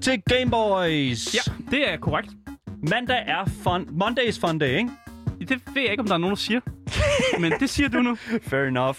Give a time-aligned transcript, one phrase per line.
[0.00, 1.34] tid til Game Boys.
[1.34, 2.30] Ja, det er korrekt.
[2.90, 3.88] Mandag er fun.
[3.90, 4.90] Mondays fun day, ikke?
[5.40, 6.60] Det ved jeg ikke, om der er nogen, der siger.
[7.40, 8.16] Men det siger du nu.
[8.42, 8.96] Fair enough.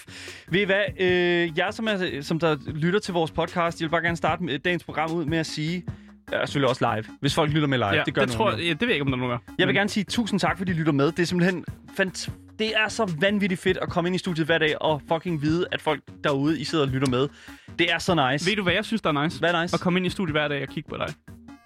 [0.50, 0.82] Ved I hvad?
[1.00, 4.44] Øh, jeg, som, er, som der lytter til vores podcast, jeg vil bare gerne starte
[4.44, 5.84] med dagens program ud med at sige,
[6.32, 7.04] Ja, selvfølgelig også live.
[7.22, 8.96] Hvis folk lytter med live, Ja, det gør det, tror, jeg, ja, det ved jeg
[8.96, 9.54] ikke, om der er nogen, gør.
[9.60, 11.06] Jeg vil gerne sige tusind tak, fordi I lytter med.
[11.12, 11.66] Det er simpelthen
[12.00, 12.30] fant-
[12.62, 15.66] det er så vanvittigt fedt at komme ind i studiet hver dag og fucking vide,
[15.72, 17.28] at folk derude, I sidder og lytter med.
[17.80, 18.50] Det er så nice.
[18.50, 19.40] Ved du, hvad jeg synes, der er nice?
[19.40, 19.74] Hvad er nice?
[19.74, 21.14] At komme ind i studiet hver dag og kigge på dig.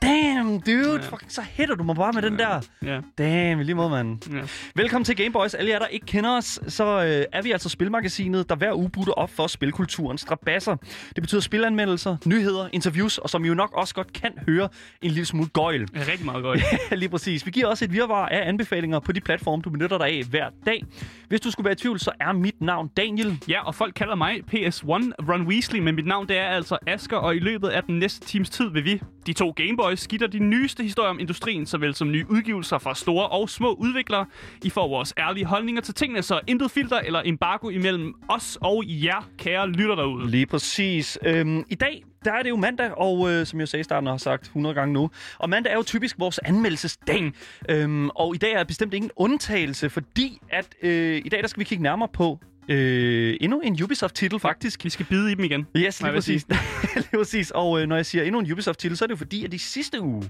[0.01, 0.91] Damn, dude.
[1.03, 1.07] Ja.
[1.09, 2.61] Fucking, så hætter du mig bare med den der.
[2.83, 2.99] Ja.
[3.17, 4.33] Damn, lige måde, mand.
[4.33, 4.41] ja.
[4.75, 5.53] Velkommen til Gameboys.
[5.53, 8.89] Alle jer, der ikke kender os, så øh, er vi altså Spilmagasinet, der hver uge
[8.89, 10.75] butter op for spilkulturens strabasser.
[11.15, 14.69] Det betyder spilanmeldelser, nyheder, interviews, og som I jo nok også godt kan høre,
[15.01, 15.81] en lille smule gøjl.
[15.95, 16.59] Er rigtig meget godt.
[16.99, 17.45] Lige præcis.
[17.45, 20.49] Vi giver også et virvar af anbefalinger på de platforme, du benytter dig af hver
[20.65, 20.83] dag.
[21.27, 23.43] Hvis du skulle være i tvivl, så er mit navn Daniel.
[23.47, 24.85] Ja, og folk kalder mig PS1
[25.29, 28.25] Ron Weasley, men mit navn det er altså Asker, og i løbet af den næste
[28.25, 32.11] times tid vil vi, de to Gameboys, skitter de nyeste historier om industrien, såvel som
[32.11, 34.25] nye udgivelser fra store og små udviklere.
[34.63, 38.83] I får vores ærlige holdninger til tingene, så intet filter eller embargo imellem os og
[38.87, 40.31] jer, kære lytter derude.
[40.31, 41.17] Lige præcis.
[41.25, 44.07] Øhm, I dag, der er det jo mandag, og øh, som jeg sagde i starten
[44.07, 45.09] og har sagt 100 gange nu,
[45.39, 47.31] og mandag er jo typisk vores anmeldelsesdag.
[47.69, 51.59] Øhm, og i dag er bestemt ingen undtagelse, fordi at øh, i dag der skal
[51.59, 54.83] vi kigge nærmere på øh, endnu en Ubisoft-titel faktisk.
[54.83, 55.67] Vi skal bide i dem igen.
[55.77, 56.45] Yes, lige præcis.
[56.95, 57.51] lige præcis.
[57.51, 59.57] Og øh, når jeg siger endnu en Ubisoft-titel, så er det jo fordi, at i
[59.57, 60.29] sidste uge,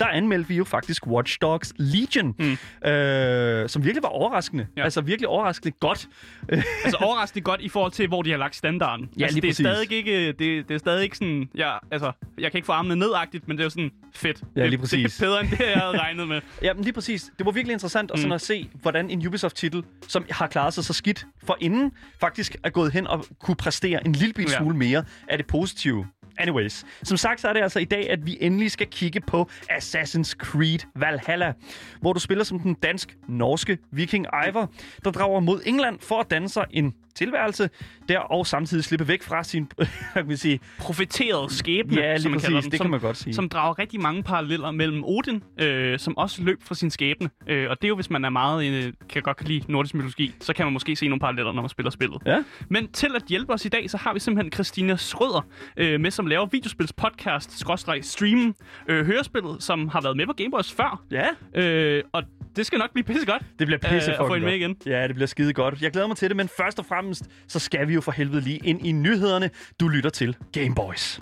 [0.00, 2.88] der anmeldte vi jo faktisk Watch Dogs Legion, mm.
[2.90, 4.66] øh, som virkelig var overraskende.
[4.76, 4.84] Ja.
[4.84, 6.08] Altså virkelig overraskende godt.
[6.84, 9.08] Altså overraskende godt i forhold til, hvor de har lagt standarden.
[9.18, 9.66] Ja, altså, det er præcis.
[9.66, 12.96] stadig ikke, det, det er stadig ikke sådan, ja, altså, jeg kan ikke få armene
[12.96, 14.42] nedagtigt, men det er jo sådan fedt.
[14.56, 15.14] Ja, Det- lige præcis.
[15.16, 16.40] Det er bedre, end det, jeg havde regnet med.
[16.62, 17.30] Ja, men lige præcis.
[17.38, 18.32] Det var virkelig interessant at, sådan Mm.
[18.32, 22.70] at se, hvordan en Ubisoft-titel, som har klaret sig så skidt for inden, faktisk er
[22.70, 24.58] gået hen og kunne præstere en lille bit Ja.
[24.58, 26.06] smule mere af det positive.
[26.38, 29.50] Anyways, som sagt, så er det altså i dag, at vi endelig skal kigge på
[29.72, 31.52] Assassin's Creed Valhalla,
[32.00, 34.68] hvor du spiller som den dansk-norske viking Ivar,
[35.04, 37.70] der drager mod England for at danne sig en tilværelse
[38.08, 39.70] der, og samtidig slippe væk fra sin,
[40.14, 43.00] kan vi sige, Profeteret skæbne, ja, som man kalder præcis, den, det som, kan man
[43.00, 43.34] godt sige.
[43.34, 47.30] som drager rigtig mange paralleller mellem Odin, øh, som også løb fra sin skæbne.
[47.46, 49.94] Øh, og det er jo, hvis man er meget, øh, kan godt kan lide nordisk
[49.94, 52.22] mytologi, så kan man måske se nogle paralleller, når man spiller spillet.
[52.26, 52.44] Ja.
[52.70, 56.10] Men til at hjælpe os i dag, så har vi simpelthen Christina Schrøder øh, med,
[56.10, 57.64] som laver videospils podcast,
[58.02, 58.54] streamen,
[58.88, 61.02] øh, hørespillet, som har været med på Gameboys før.
[61.10, 61.26] Ja,
[61.56, 62.22] Øh, og
[62.56, 63.42] det skal nok blive pisse godt.
[63.58, 64.76] Det bliver pisse Øh, at få hende med igen.
[64.86, 65.82] Ja, det bliver skide godt.
[65.82, 67.05] Jeg glæder mig til det, men først og fremmest,
[67.48, 69.50] så skal vi jo for helvede lige ind i nyhederne.
[69.80, 71.20] Du lytter til Gameboys.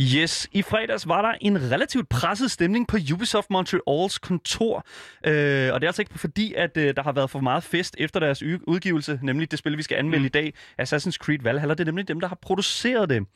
[0.00, 4.86] Yes, i fredags var der en relativt presset stemning på Ubisoft Montreals kontor.
[5.26, 7.96] Øh, og det er altså ikke fordi, at øh, der har været for meget fest
[7.98, 10.26] efter deres udgivelse, nemlig det spil, vi skal anmelde mm.
[10.26, 11.74] i dag, Assassin's Creed Valhalla.
[11.74, 13.26] Det er nemlig dem, der har produceret det.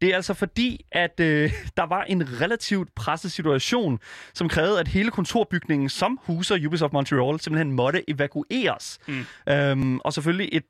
[0.00, 3.98] Det er altså fordi, at øh, der var en relativt presset situation,
[4.34, 8.98] som krævede, at hele kontorbygningen, som huser Ubisoft Montreal, simpelthen måtte evakueres.
[9.08, 9.26] Mm.
[9.48, 10.64] Øhm, og selvfølgelig et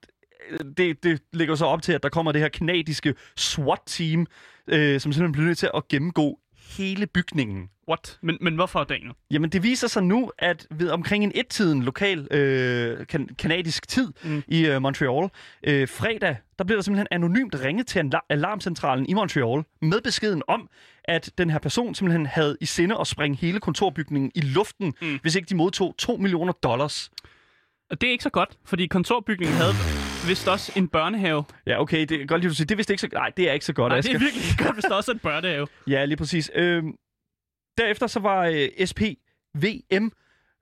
[0.76, 4.26] det, det ligger så op til, at der kommer det her kanadiske SWAT-team,
[4.66, 6.38] øh, som simpelthen bliver nødt til at gennemgå
[6.76, 7.68] hele bygningen.
[7.88, 8.18] What?
[8.22, 9.12] Men, men hvorfor, Daniel?
[9.30, 14.12] Jamen, det viser sig nu, at ved omkring en et-tiden lokal øh, kan, kanadisk tid
[14.24, 14.42] mm.
[14.48, 15.30] I øh, Montreal,
[15.66, 20.42] øh, fredag, der bliver der simpelthen anonymt ringet til alar- alarmcentralen i Montreal med beskeden
[20.48, 20.68] om,
[21.04, 24.94] at den her person simpelthen havde i sinde at springe hele kontorbygningen i luften.
[25.02, 25.18] Mm.
[25.22, 27.10] hvis ikke de modtog 2 millioner dollars.
[27.90, 31.44] Og det er ikke så godt, fordi kontorbygningen havde vist også en børnehave.
[31.66, 32.66] Ja, okay, det er godt lige, du siger.
[32.66, 33.08] Det er vist ikke så...
[33.12, 34.14] Nej, det er ikke så godt, Nej, det Asger.
[34.14, 35.66] er virkelig ikke godt, hvis der også er en børnehave.
[35.86, 36.50] Ja, lige præcis.
[36.54, 36.92] Øhm,
[37.78, 40.08] derefter så var øh, SPVM,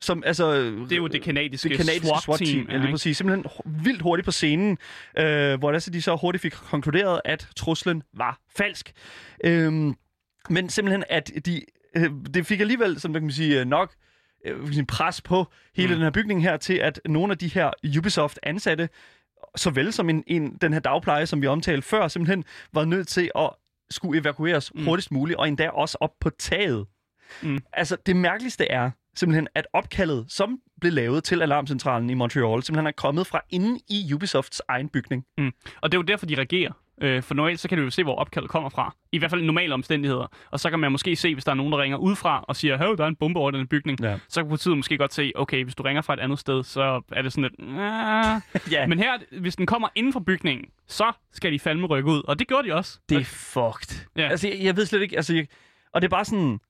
[0.01, 0.53] som altså...
[0.55, 2.67] Det er jo det kanadiske, det kanadiske SWAT-team.
[2.71, 3.17] Ja, lige præcis.
[3.17, 3.45] Simpelthen
[3.85, 4.79] vildt hurtigt på scenen,
[5.19, 8.93] øh, hvor der så de så hurtigt fik konkluderet, at truslen var falsk.
[9.45, 9.95] Øhm,
[10.51, 11.63] men simpelthen, at de,
[11.97, 13.95] øh, det fik alligevel, som man kan sige, øh, nok
[14.47, 15.47] øh, pres på
[15.77, 15.89] hele.
[15.89, 15.95] Mm.
[15.95, 18.89] den her bygning her, til at nogle af de her Ubisoft-ansatte,
[19.57, 23.31] såvel som en, en, den her dagpleje, som vi omtalte før, simpelthen var nødt til
[23.39, 23.51] at
[23.91, 24.81] skulle evakueres mm.
[24.81, 24.87] Mm.
[24.87, 26.87] hurtigst muligt, og endda også op på taget.
[27.43, 27.59] Mm.
[27.73, 32.87] Altså, det mærkeligste er simpelthen, at opkaldet, som blev lavet til alarmcentralen i Montreal, simpelthen
[32.87, 35.25] er kommet fra inde i Ubisofts egen bygning.
[35.83, 36.73] Og det er jo derfor, de reagerer.
[37.03, 38.95] Øh, for normalt så kan du jo se, hvor opkaldet kommer fra.
[39.13, 40.27] I hvert fald i normale omstændigheder.
[40.51, 42.79] Og så kan man måske se, hvis der er nogen, der ringer udefra og siger,
[42.79, 44.01] hov, der er en bombe over den bygning.
[44.03, 44.19] Ja.
[44.29, 47.01] Så kan politiet måske godt se, okay, hvis du ringer fra et andet sted, så
[47.13, 47.71] er det sådan lidt...
[48.73, 52.23] Ja, Men her, hvis den kommer inden for bygningen, så skal de fandme rykke ud.
[52.29, 52.99] Og det gjorde de også.
[53.09, 54.07] det er fucked.
[54.17, 54.29] Ja.
[54.29, 55.47] Altså, jeg, jeg ved slet ikke, altså, jeg,
[55.93, 56.61] og det er bare sådan,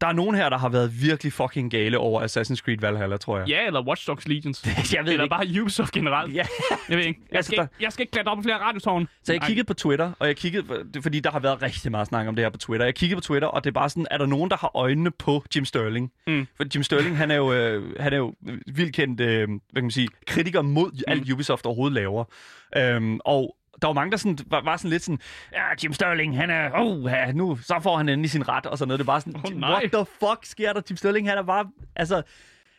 [0.00, 3.38] Der er nogen her, der har været virkelig fucking gale over Assassin's Creed Valhalla, tror
[3.38, 3.48] jeg.
[3.48, 4.64] Ja, eller Watch Dogs Legions.
[4.94, 5.30] jeg ved eller ikke.
[5.30, 6.34] bare Ubisoft generelt.
[6.34, 6.44] Ja.
[6.88, 7.20] Jeg ved ikke.
[7.30, 9.08] Jeg Altså, skal, ikke, jeg skal ikke klatre op på flere radiotårn.
[9.22, 10.64] Så jeg kiggede på Twitter, og jeg kiggede,
[11.02, 12.86] fordi der har været rigtig meget snak om det her på Twitter.
[12.86, 15.10] Jeg kiggede på Twitter, og det er bare sådan, er der nogen, der har øjnene
[15.10, 16.12] på Jim Sterling?
[16.26, 16.46] Mm.
[16.56, 18.34] For Jim Sterling, han er jo, øh, han er jo
[18.66, 20.98] vildt kendt, øh, hvad kan man sige, kritiker mod mm.
[21.06, 22.24] alt Ubisoft overhovedet laver.
[22.76, 25.18] Øhm, og der var mange, der sådan, var, var sådan lidt sådan,
[25.52, 28.78] ja, Jim Sterling, han er, oh, ja, nu, så får han endelig sin ret, og
[28.78, 28.98] sådan noget.
[28.98, 29.70] Det bare sådan, nej.
[29.70, 30.80] what the fuck sker der?
[30.90, 31.66] Jim Sterling, han er bare,
[31.96, 32.22] altså,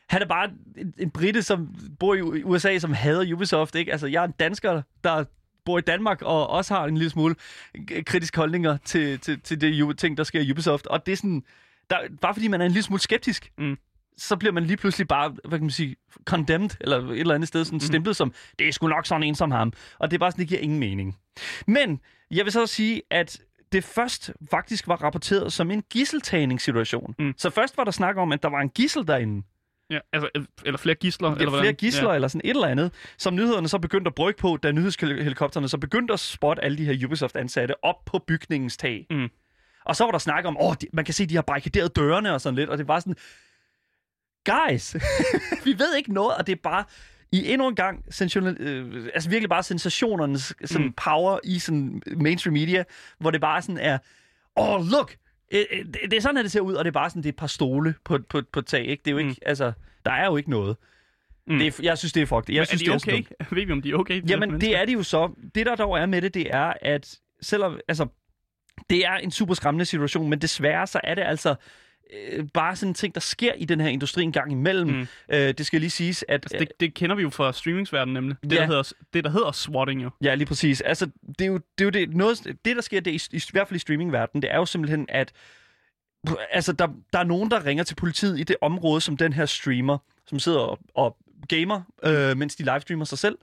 [0.09, 3.91] han er bare en, en brite, som bor i USA, som hader Ubisoft, ikke?
[3.91, 5.23] Altså, jeg er en dansker, der
[5.65, 7.35] bor i Danmark, og også har en lille smule
[8.05, 10.87] kritiske holdninger til, til, til det ting, der sker i Ubisoft.
[10.87, 11.43] Og det er sådan,
[11.89, 13.77] der, bare fordi man er en lille smule skeptisk, Mm.
[14.17, 15.95] Så bliver man lige pludselig bare, hvad kan man sige,
[16.25, 19.35] condemned, eller et eller andet sted sådan stemplet som, det er sgu nok sådan en
[19.35, 19.73] som ham.
[19.99, 21.17] Og det er bare sådan, det giver ingen mening.
[21.67, 21.99] Men
[22.31, 23.41] jeg vil så sige, at
[23.71, 27.15] det først faktisk var rapporteret som en gisseltagningssituation.
[27.19, 27.33] Mm.
[27.37, 29.43] Så først var der snak om, at der var en gissel derinde.
[29.89, 30.29] Ja, altså,
[30.65, 31.29] eller flere gisler.
[31.29, 31.75] Ja, eller flere hvordan?
[31.75, 32.15] gisler Ja.
[32.15, 35.77] eller sådan et eller andet, som nyhederne så begyndte at brygge på, da nyhedshelikopterne så
[35.77, 39.07] begyndte at spotte alle de her Ubisoft-ansatte op på bygningens tag.
[39.09, 39.29] Mm.
[39.85, 42.33] Og så var der snak om, åh, de, man kan se, de har barrikaderet dørene
[42.33, 43.15] og sådan lidt, og det var sådan,
[44.45, 44.95] guys,
[45.65, 46.83] vi ved ikke noget, og det er bare
[47.31, 50.93] i endnu en gang, sensational, øh, altså virkelig bare sensationernes sådan Mm.
[50.93, 52.83] power i sådan mainstream media,
[53.19, 53.97] hvor det bare sådan er,
[54.55, 55.15] oh, look,
[55.53, 57.23] øh, øh, det, det er sådan, at det ser ud, og det er bare sådan,
[57.23, 59.01] det er et par stole på, på, på tag, ikke?
[59.05, 59.35] Det er jo ikke, Mm.
[59.45, 59.71] altså,
[60.05, 60.77] der er jo ikke noget.
[61.47, 61.57] Mm.
[61.57, 62.53] Det er, jeg synes, det er fucked.
[62.55, 63.23] Jeg Men synes, er de det er okay?
[63.55, 64.21] Ved vi, om de er okay?
[64.21, 65.31] de Jamen, det er det jo så.
[65.55, 68.07] Det, der dog er med det, det er, at selvom, altså,
[68.89, 71.55] det er en super skræmmende situation, men desværre så er det altså
[72.13, 74.89] øh, bare sådan en ting, der sker i den her industri en gang imellem.
[74.89, 75.07] Mm.
[75.29, 76.33] Øh, det skal lige siges, at...
[76.33, 78.35] Altså, det, det kender vi jo fra streamingsverdenen nemlig.
[78.43, 78.57] Det, Ja.
[78.59, 80.09] der hedder, det, der hedder swatting jo.
[80.23, 80.81] Ja, lige præcis.
[80.81, 81.05] Altså,
[81.39, 83.41] det er jo det, er jo det, noget, det der sker det, i, i, i
[83.51, 85.31] hvert fald i streamingverdenen, det er jo simpelthen, at
[86.51, 89.45] altså, der, der er nogen, der ringer til politiet i det område, som den her
[89.45, 89.97] streamer,
[90.27, 91.17] som sidder og, og
[91.49, 93.37] gamer, øh, mens de livestreamer sig selv.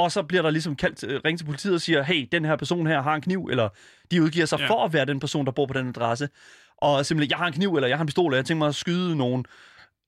[0.00, 2.56] Og så bliver der ligesom kaldt, øh, ringet til politiet og siger, hey, den her
[2.56, 3.68] person her har en kniv, eller
[4.10, 4.66] de udgiver sig Ja.
[4.68, 6.28] for at være den person, der bor på den adresse.
[6.76, 8.68] Og simpelthen, jeg har en kniv, eller jeg har en pistol, og jeg tænker mig
[8.68, 9.44] at skyde nogen.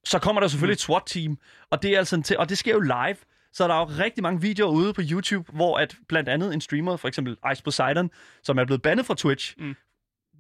[0.04, 1.38] Så kommer der selvfølgelig et SWAT-team,
[1.70, 3.16] og det, er altså en til, og det sker jo live.
[3.52, 6.60] Så der er jo rigtig mange videoer ude på YouTube, hvor at blandt andet en
[6.60, 8.10] streamer, for eksempel Ice Poseidon,
[8.42, 9.74] som er blevet bandet fra Twitch, Mm.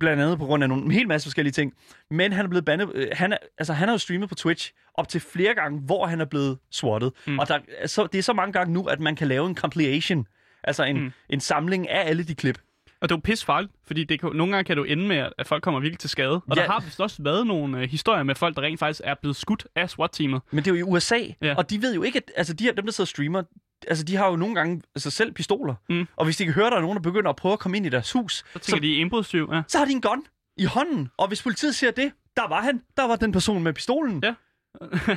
[0.02, 1.72] Blandt andet på grund af nogle en hel masse forskellige ting,
[2.10, 4.72] men han er blevet bandet, øh, han, er, altså, han har jo streamet på Twitch
[4.94, 7.12] op til flere gange, hvor han er blevet swattet.
[7.26, 7.38] Mm.
[7.38, 9.56] Og der, er så, det er så mange gange nu, at man kan lave en
[9.56, 10.26] compilation,
[10.64, 11.12] altså en, Mm.
[11.30, 12.58] en samling af alle de klip.
[13.00, 15.28] Og det er jo pisse farligt, fordi det kan, nogle gange kan jo ende med,
[15.38, 16.28] at folk kommer virkelig til skade.
[16.34, 16.62] Og Ja.
[16.62, 19.36] der har vist også været nogle øh, historier med folk, der rent faktisk er blevet
[19.36, 20.40] skudt af SWAT-teamet.
[20.50, 21.54] Men det er jo i USA, ja.
[21.54, 23.42] og de ved jo ikke, at altså, de her, dem, der sidder og streamer,
[23.88, 25.74] altså, de har jo nogle gange altså, selv pistoler.
[25.88, 26.06] Mm.
[26.16, 27.86] Og hvis de kan høre, der er nogen, der begynder at prøve at komme ind
[27.86, 28.80] i deres hus, Så tænker så...
[28.82, 29.62] de indbrudstyv, ja.
[29.68, 30.22] så har de en gun
[30.56, 31.10] i hånden.
[31.16, 32.82] Og hvis politiet siger det, der var han.
[32.96, 34.20] Der var den person med pistolen.
[34.24, 34.34] Ja.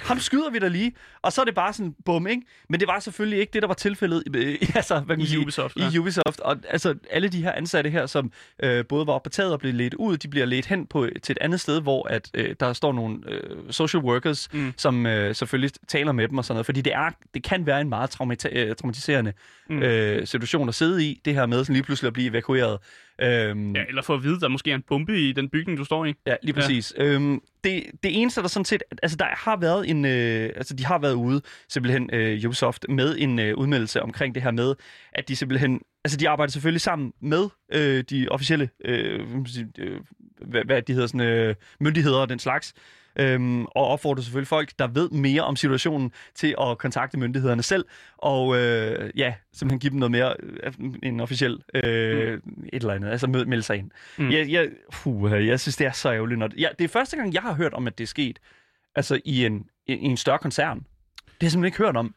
[0.03, 0.93] Ham skyder vi da lige.
[1.21, 2.41] Og så er det bare sådan, bum, ikke?
[2.69, 5.39] Men det var selvfølgelig ikke det, der var tilfældet øh, altså, hvad kan I sige,
[5.39, 5.99] Ubisoft, i ja.
[5.99, 6.39] Ubisoft.
[6.39, 8.31] Og altså, alle de her ansatte her, som
[8.63, 11.07] øh, både var oppe på taget og blev ledt ud, de bliver ledt hen på,
[11.23, 14.73] til et andet sted, hvor at, øh, der står nogle øh, social workers, Mm.
[14.77, 16.65] som øh, selvfølgelig taler med dem og sådan noget.
[16.65, 19.33] Fordi det, er, det kan være en meget traumata- øh, traumatiserende
[19.69, 19.83] mm.
[19.83, 22.77] øh, situation at sidde i, det her med sådan lige pludselig at blive evakueret.
[23.21, 25.83] Øhm, Ja, eller for at vide, der måske er en bombe i den bygning, du
[25.83, 26.13] står i.
[26.27, 26.93] Ja, lige præcis.
[26.97, 27.03] Ja.
[27.03, 28.83] Øhm, det, det eneste, der sådan set...
[29.01, 30.05] Altså, der har været en...
[30.05, 34.43] Øh, altså, de har været ude, simpelthen, øh, Ubisoft, med en øh, udmeldelse omkring det
[34.43, 34.75] her med,
[35.13, 35.81] at de simpelthen...
[36.03, 38.69] Altså, de arbejder selvfølgelig sammen med øh, de officielle...
[38.85, 39.19] Øh,
[40.41, 42.73] hvad, hvad de hedder, sådan, øh, myndigheder og den slags.
[43.19, 47.85] Øhm, og opfordrer selvfølgelig folk, der ved mere om situationen, til at kontakte myndighederne selv,
[48.17, 52.41] og øh, ja, simpelthen give dem noget mere øh, en officiel øh, et
[52.73, 53.91] eller andet, altså mød- melde sig ind.
[54.17, 54.23] Mm.
[54.25, 54.31] Mm.
[54.31, 56.39] Jeg, jeg, puh, jeg synes, det er så ærgerligt.
[56.39, 58.39] Når det, ja, det er første gang, jeg har hørt om, at det er sket
[58.95, 60.77] altså i en, i, i en større koncern.
[60.77, 60.85] Det
[61.25, 62.15] har jeg simpelthen ikke hørt om.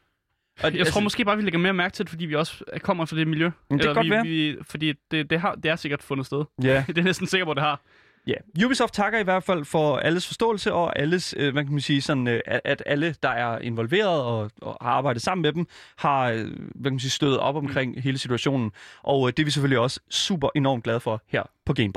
[0.62, 3.04] Og, Jeg tror måske bare, vi lægger mere mærke til det, fordi vi også kommer
[3.04, 3.50] fra det miljø.
[3.70, 4.22] Det kan godt vi, være.
[4.22, 6.44] Vi, fordi det, det, har, det er sikkert fundet sted.
[6.62, 6.84] Ja.
[6.86, 7.80] Det er næsten sikker på, det har.
[8.28, 11.80] Ja, Ubisoft takker i hvert fald for alles forståelse og alles, øh, hvad kan man
[11.80, 15.66] sige, sådan, øh, at, alle, der er involveret og, og har arbejdet sammen med dem,
[15.96, 16.36] har, øh,
[16.74, 18.02] hvad kan man sige, stødet op omkring mm.
[18.02, 18.72] hele situationen.
[19.02, 21.92] Og øh, det er vi selvfølgelig også super enormt glade for her på Game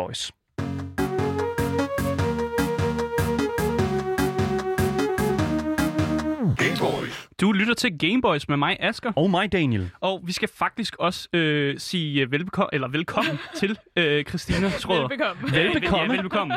[7.41, 9.11] Du lytter til Gameboys med mig, Asker.
[9.15, 9.89] Og mig, Daniel.
[9.99, 15.07] Og vi skal faktisk også øh, sige øh, velbeko- eller velkommen til øh, Christina Schrøder.
[15.07, 15.51] Velbekomme.
[15.51, 16.13] Velbekomme.
[16.13, 16.53] Ja, velbekomme.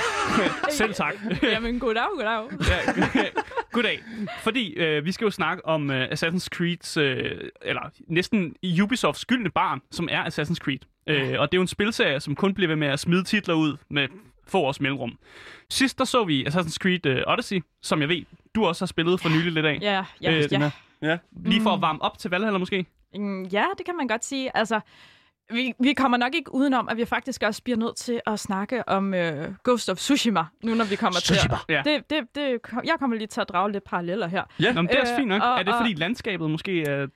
[0.70, 1.14] Selv tak.
[1.42, 2.48] Jamen, goddag, goddag.
[3.14, 3.24] ja,
[3.72, 4.00] goddag.
[4.42, 9.50] Fordi øh, vi skal jo snakke om øh, Assassin's Creed's, øh, eller næsten Ubisofts skyldne
[9.50, 10.78] barn, som er Assassin's Creed.
[11.06, 13.54] Øh, og det er jo en spilserie, som kun bliver ved med at smide titler
[13.54, 14.08] ud med
[14.48, 15.18] få års mellemrum.
[15.70, 18.22] Sidst der så vi Assassin's Creed uh, Odyssey, som jeg ved,
[18.54, 19.78] du også har spillet for nylig lidt af.
[19.82, 20.70] Ja, ja, Øh, ja.
[21.02, 21.18] Ja.
[21.44, 22.86] Lige for at varme op til Valhalla måske.
[23.14, 24.56] Mm, Ja, det kan man godt sige.
[24.56, 24.80] Altså,
[25.50, 28.88] vi, vi kommer nok ikke udenom, at vi faktisk også bliver nødt til at snakke
[28.88, 31.56] om øh, Ghost of Tsushima, nu når vi kommer Tsushima.
[31.68, 31.82] til Ja.
[31.84, 34.42] det, det, det, Jeg kommer lige til at drage lidt paralleller her.
[34.60, 34.72] Ja.
[34.72, 35.42] Nå, men det er også Øh, fint nok.
[35.42, 36.86] og- er det og- fordi landskabet måske er...
[36.86, 37.06] Der er,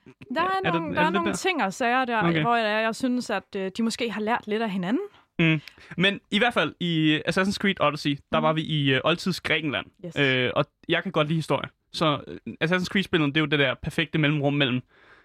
[0.41, 2.29] Er er det- nogle, er der er det nogle lidt ting og sager der, Okay.
[2.29, 2.41] okay.
[2.41, 5.01] hvor jeg, jeg synes, at øh, de måske har lært lidt af hinanden.
[5.97, 9.85] Men i hvert fald i Assassin's Creed Odyssey, der var vi i uh, oldtids Grækenland.
[10.05, 10.19] Yes.
[10.19, 11.69] Øh, og jeg kan godt lide historie.
[11.91, 14.81] Så øh, Assassin's Creed-spillet, det er jo det der perfekte mellemrum mellem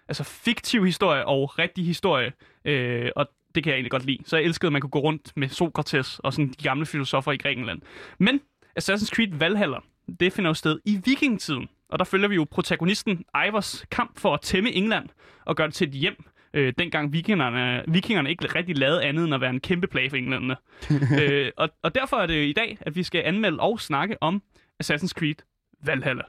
[0.07, 2.33] altså fiktiv historie og rigtig historie.
[2.65, 4.17] Øh, og det kan jeg egentlig godt lide.
[4.25, 7.31] Så jeg elskede, at man kunne gå rundt med Sokrates og sådan de gamle filosofer
[7.31, 7.81] i Grækenland.
[8.17, 8.41] Men
[8.79, 9.77] Assassin's Creed Valhalla,
[10.19, 11.69] det finder jo sted i vikingetiden.
[11.89, 15.09] Og der følger vi jo protagonisten Eivors kamp for at tæmme England
[15.45, 16.25] og gøre det til et hjem.
[16.53, 20.17] Øh, dengang vikingerne, vikingerne ikke rigtig lavede andet end at være en kæmpe plage for
[20.17, 20.55] englænderne.
[21.21, 24.41] øh, og, og derfor er det i dag, at vi skal anmelde og snakke om
[24.83, 25.35] Assassin's Creed
[25.83, 26.23] Valhalla.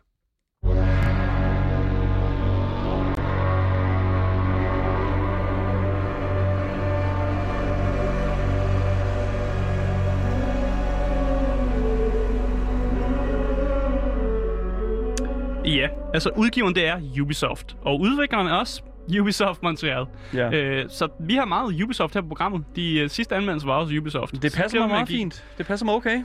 [15.66, 18.82] Ja, altså udgiveren det er Ubisoft, og udvikleren er også
[19.20, 20.06] Ubisoft Montreal.
[20.34, 20.50] Ja.
[20.52, 22.64] Øh, så vi har meget Ubisoft her på programmet.
[22.76, 24.42] De øh, sidste anmeldelser var også Ubisoft.
[24.42, 25.44] Det passer mig meget give- fint.
[25.58, 26.24] Det passer mig okay.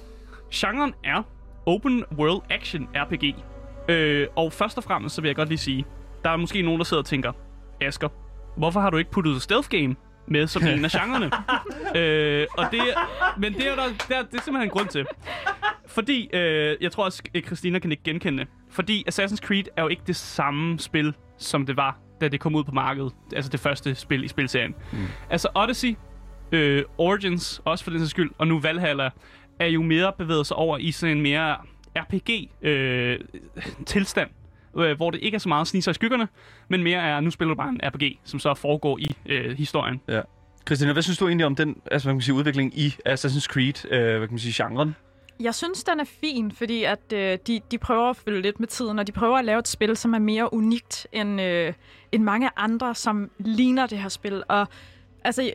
[0.54, 1.24] Genren er
[1.66, 3.36] Open World Action RPG.
[3.90, 5.86] Øh, og først og fremmest, så vil jeg godt lige sige,
[6.24, 7.32] der er måske nogen, der sidder og tænker,
[7.82, 8.08] Asger,
[8.58, 9.96] hvorfor har du ikke puttet stealth game
[10.28, 11.26] med som en af genrerne?
[12.00, 12.82] øh, og det,
[13.38, 15.06] men det er, der, det, er, det er simpelthen en grund til.
[15.88, 18.46] Fordi, øh, jeg tror også, Christina kan ikke genkende.
[18.70, 22.56] Fordi Assassin's Creed er jo ikke det samme spil, som det var, da det kom
[22.56, 23.14] ud på markedet.
[23.36, 24.76] Altså det første spil i spilserien.
[24.92, 24.98] Mm.
[25.30, 25.96] Altså Odyssey,
[26.52, 29.10] øh, Origins, også for den sags skyld, og nu Valhalla,
[29.60, 31.56] er jo mere bevæget sig over i sådan en mere
[31.96, 34.30] RPG-tilstand.
[34.78, 36.28] Øh, hvor det ikke er så meget snige sig i skyggerne,
[36.68, 40.02] men mere er, nu spiller du bare en RPG, som så foregår i øh, historien.
[40.08, 40.22] Ja.
[40.68, 43.48] Christina, hvad synes du egentlig om den altså, hvad kan man sige, udvikling i Assassin's
[43.48, 44.96] Creed, øh, hvad kan man sige, genren?
[45.40, 48.68] Jeg synes, den er fin, fordi at øh, de, de prøver at følge lidt med
[48.68, 51.74] tiden, og de prøver at lave et spil, som er mere unikt end, øh,
[52.12, 54.44] end mange andre, som ligner det her spil.
[54.48, 54.68] Og
[55.24, 55.54] altså, jeg,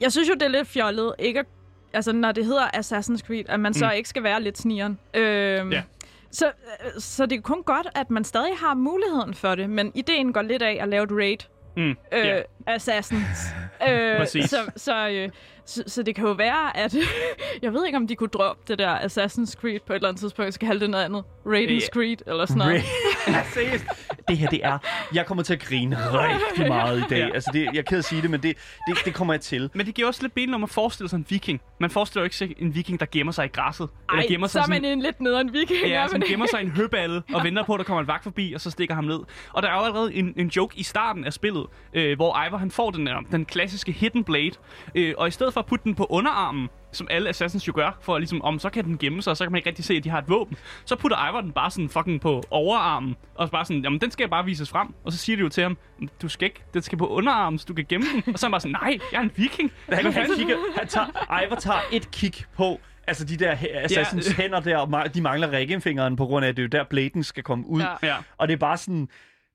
[0.00, 1.46] jeg synes jo, det er lidt fjollet, ikke at,
[1.92, 3.92] altså, når det hedder Assassin's Creed, at man så Mm.
[3.96, 4.98] ikke skal være lidt snigeren.
[5.14, 5.82] Øh, Ja.
[6.30, 6.52] så,
[6.98, 10.42] så det er kun godt, at man stadig har muligheden for det, men ideen går
[10.42, 11.36] lidt af at lave et raid
[11.76, 12.42] Mm, øh.
[12.66, 13.38] Assassins.
[13.88, 14.50] øh, Præcis.
[14.50, 15.28] så, så, øh,
[15.66, 16.94] så, så det kan jo være, at...
[17.62, 20.20] jeg ved ikke, om de kunne droppe det der Assassin's Creed på et eller andet
[20.20, 20.46] tidspunkt.
[20.46, 21.24] Jeg skal kalde det noget andet.
[21.46, 21.88] Raiden's.
[21.92, 22.82] Creed eller sådan noget.
[23.54, 23.84] Seriøst.
[24.28, 24.78] det her, det er...
[25.14, 27.18] Jeg kommer til at grine rigtig meget i dag.
[27.18, 27.34] Ja.
[27.34, 28.56] Altså, det, jeg er ked at sige det, men det,
[28.88, 29.70] det, det kommer jeg til.
[29.74, 31.60] Men det giver også lidt mening om at forestille sig en viking.
[31.80, 33.88] Man forestiller jo ikke sig en viking, der gemmer sig i græsset.
[34.10, 35.80] eller Ej, gemmer så sig er sådan, man en lidt nederen viking.
[35.86, 38.08] Ja, er som gemmer sig i en høballe og venter på, at der kommer en
[38.08, 39.20] vagt forbi, og så stikker ham ned.
[39.52, 42.56] Og der er jo allerede en, en joke i starten af spillet, øh, hvor Ivor
[42.56, 44.52] han får den, der, den klassiske hidden blade,
[44.94, 47.98] øh, og i stedet for at putte den på underarmen, som alle assassins jo gør,
[48.00, 49.84] for at ligesom, om så kan den gemme sig, og så kan man ikke rigtig
[49.84, 50.56] se, at de har et våben.
[50.84, 54.28] Så putter Ivor den bare sådan fucking på overarmen, og bare sådan, jamen den skal
[54.28, 54.94] bare vises frem.
[55.04, 55.78] Og så siger de jo til ham,
[56.22, 58.32] du skal ikke, den skal på underarmen, så du kan gemme den.
[58.32, 59.72] Og så er han bare sådan, nej, jeg er en viking.
[59.88, 64.42] Han, han, kigger, han tager, Ivor tager et kig på Altså de der Assassins Ja.
[64.42, 67.42] hænder der, de mangler ringefingeren på grund af, at det er jo der bladen skal
[67.42, 67.80] komme ud.
[67.80, 68.06] Ja.
[68.08, 68.16] Ja.
[68.36, 69.08] Og det er bare sådan,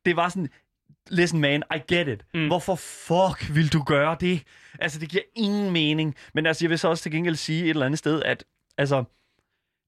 [0.06, 0.50] det bare sådan,
[1.10, 2.26] listen man, I get it.
[2.34, 2.48] Mm.
[2.48, 4.44] Hvorfor fuck vil du gøre det?
[4.80, 6.16] Altså det giver ingen mening.
[6.34, 8.44] Men altså jeg vil så også til gengæld sige et eller andet sted, at
[8.78, 9.04] altså,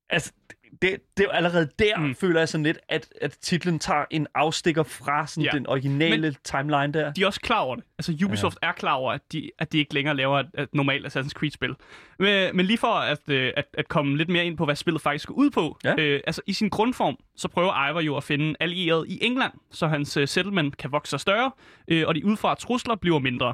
[0.09, 0.31] altså
[0.71, 0.81] det,
[1.17, 2.15] det er jo allerede der, Mm.
[2.15, 5.49] føler jeg sådan lidt, at, at titlen tager en afstikker fra sådan Ja.
[5.57, 7.13] den originale Men, timeline der.
[7.13, 7.83] de er også klar over det.
[7.97, 8.67] Altså Ubisoft ja.
[8.67, 11.75] er klar over, at de, at de ikke længere laver et, et normalt Assassin's Creed-spil.
[12.19, 15.01] Men, men lige for at, øh, at, at komme lidt mere ind på, hvad spillet
[15.01, 15.77] faktisk går ud på.
[15.83, 15.95] Ja.
[15.99, 19.87] Øh, altså i sin grundform, så prøver Ivor jo at finde allieret i England, så
[19.87, 21.51] hans uh, settlement kan vokse sig større,
[21.87, 23.53] øh, og de udefra trusler bliver mindre.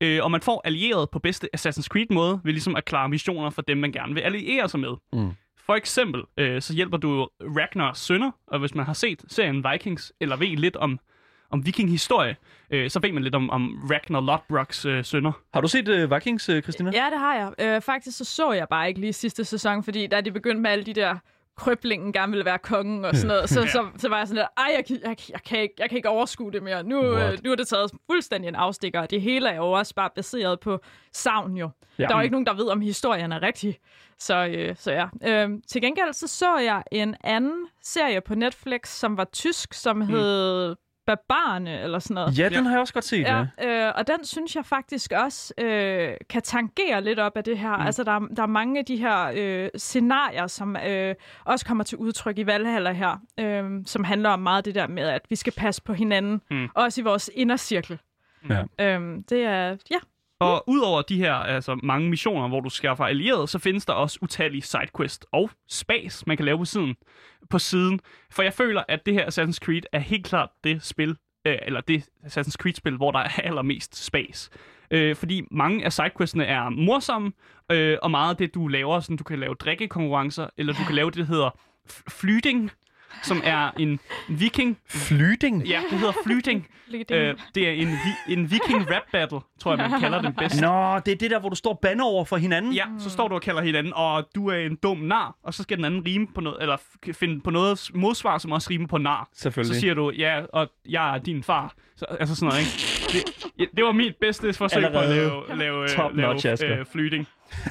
[0.00, 3.62] Øh, og man får allieret på bedste Assassin's Creed-måde, ved ligesom at klare missioner for
[3.62, 4.90] dem, man gerne vil alliere sig med.
[5.12, 5.30] Mm.
[5.66, 10.12] For eksempel, øh, så hjælper du Ragnars sønner, og hvis man har set serien Vikings,
[10.20, 10.98] eller ved lidt om,
[11.50, 12.36] om vikinghistorie,
[12.70, 15.32] øh, så ved man lidt om, om Ragnar Lodbroks øh, sønner.
[15.54, 16.90] Har du set uh, Vikings, uh, Christina?
[16.94, 17.52] Ja, det har jeg.
[17.76, 20.70] Øh, faktisk så så jeg bare ikke lige sidste sæson, fordi da de begyndte med
[20.70, 21.16] alle de der
[21.56, 23.66] krøblingen gerne ville være kongen og sådan noget, så, Ja.
[23.66, 25.96] så, så var jeg sådan lidt, ej, jeg, kan- jeg, jeg, kan ikke, jeg kan
[25.96, 26.82] ikke overskue det mere.
[26.82, 29.94] Nu, øh, nu er det taget fuldstændig en afstikker, og det hele er jo også
[29.94, 30.80] bare baseret på
[31.12, 31.70] savn jo.
[31.98, 32.02] Ja.
[32.06, 33.78] Der er jo ikke nogen, der ved, om historien er rigtig.
[34.18, 35.06] Så, øh, så ja.
[35.44, 40.00] Øh, til gengæld så så jeg en anden serie på Netflix, som var tysk, som
[40.00, 42.38] hed Barbarerne, eller sådan noget.
[42.38, 43.46] Ja, den har jeg også godt set, ja.
[43.58, 47.58] Ja, øh, og den synes jeg faktisk også øh, kan tangere lidt op af det
[47.58, 47.76] her.
[47.76, 47.86] Mm.
[47.86, 51.84] Altså, der, er- der er mange af de her øh, scenarier, som øh, også kommer
[51.84, 55.36] til udtryk i Valhalla her, øh, som handler om meget det der med, at vi
[55.36, 56.68] skal passe på hinanden, Mm.
[56.74, 57.98] også i vores indercirkel.
[58.50, 58.62] Ja.
[58.80, 59.98] Øh, det er, ja,
[60.40, 64.18] Og udover de her altså, mange missioner, hvor du skaffer allierede, så findes der også
[64.22, 66.96] utallige sidequests og spas, man kan lave på siden.
[67.50, 68.00] På siden.
[68.30, 71.16] For jeg føler, at det her Assassin's Creed er helt klart det spil,
[71.46, 74.50] øh, eller det Assassin's Creed-spil, hvor der er allermest spas.
[74.90, 77.32] Øh, fordi mange af sidequestene er morsomme,
[77.72, 80.94] øh, og meget af det, du laver, sådan, du kan lave drikkekonkurrencer, eller du kan
[80.94, 81.50] lave det, der hedder
[82.08, 82.70] flyting,
[83.22, 84.78] som er en viking.
[84.88, 85.62] Flyting?
[85.66, 86.66] Ja, det hedder flyting.
[87.10, 90.60] Øh, det er en, vi- en viking rap battle, tror jeg, man kalder den bedst.
[90.60, 92.72] Nå, det er det der, hvor du står banner over for hinanden?
[92.72, 95.62] Ja, så står du og kalder hinanden, og du er en dum nar, og så
[95.62, 96.76] skal den anden rime på noget, eller
[97.12, 99.28] finde på noget modsvar, som også rimer på nar.
[99.34, 99.74] Selvfølgelig.
[99.74, 101.74] Så siger du, ja, og jeg er din far.
[101.96, 102.72] Så, altså sådan noget, ikke?
[103.12, 106.46] Det, ja, det var mit bedste forsøg på at Allerede lave, lave, top lave notch,
[106.46, 106.78] Asger.
[106.80, 107.26] øh, flyting.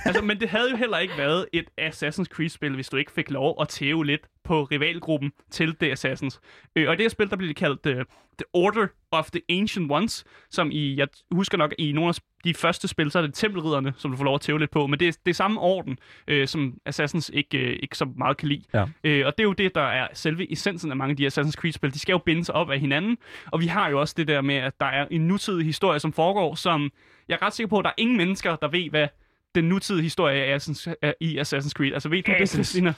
[0.05, 3.31] Altså, men det havde jo heller ikke været et Assassin's Creed-spil, hvis du ikke fik
[3.31, 6.39] lov at tæve lidt på rivalgruppen til The Assassins.
[6.75, 7.93] Øh, og det her spil, der bliver det kaldt uh,
[8.37, 12.53] The Order of the Ancient Ones, som i, jeg husker nok, i nogle af de
[12.53, 14.99] første spil, så er det tempelridderne, som du får lov at tæve lidt på, men
[14.99, 18.47] det er, det er samme orden, øh, som Assassins ikke, øh, ikke så meget kan
[18.47, 18.63] lide.
[18.73, 18.85] Ja.
[19.03, 21.51] Øh, og det er jo det, der er selve essensen af mange af de Assassin's
[21.51, 21.93] Creed-spil.
[21.93, 23.17] De skal jo binde sig op af hinanden,
[23.51, 26.13] og vi har jo også det der med, at der er en nutidig historie, som
[26.13, 26.91] foregår, som
[27.29, 29.07] jeg er ret sikker på, at der er ingen mennesker, der ved, hvad
[29.55, 31.93] den nutidige historie er Assassin's, i Assassin's Creed.
[31.93, 32.49] Altså ved du det.
[32.49, 32.93] Christina?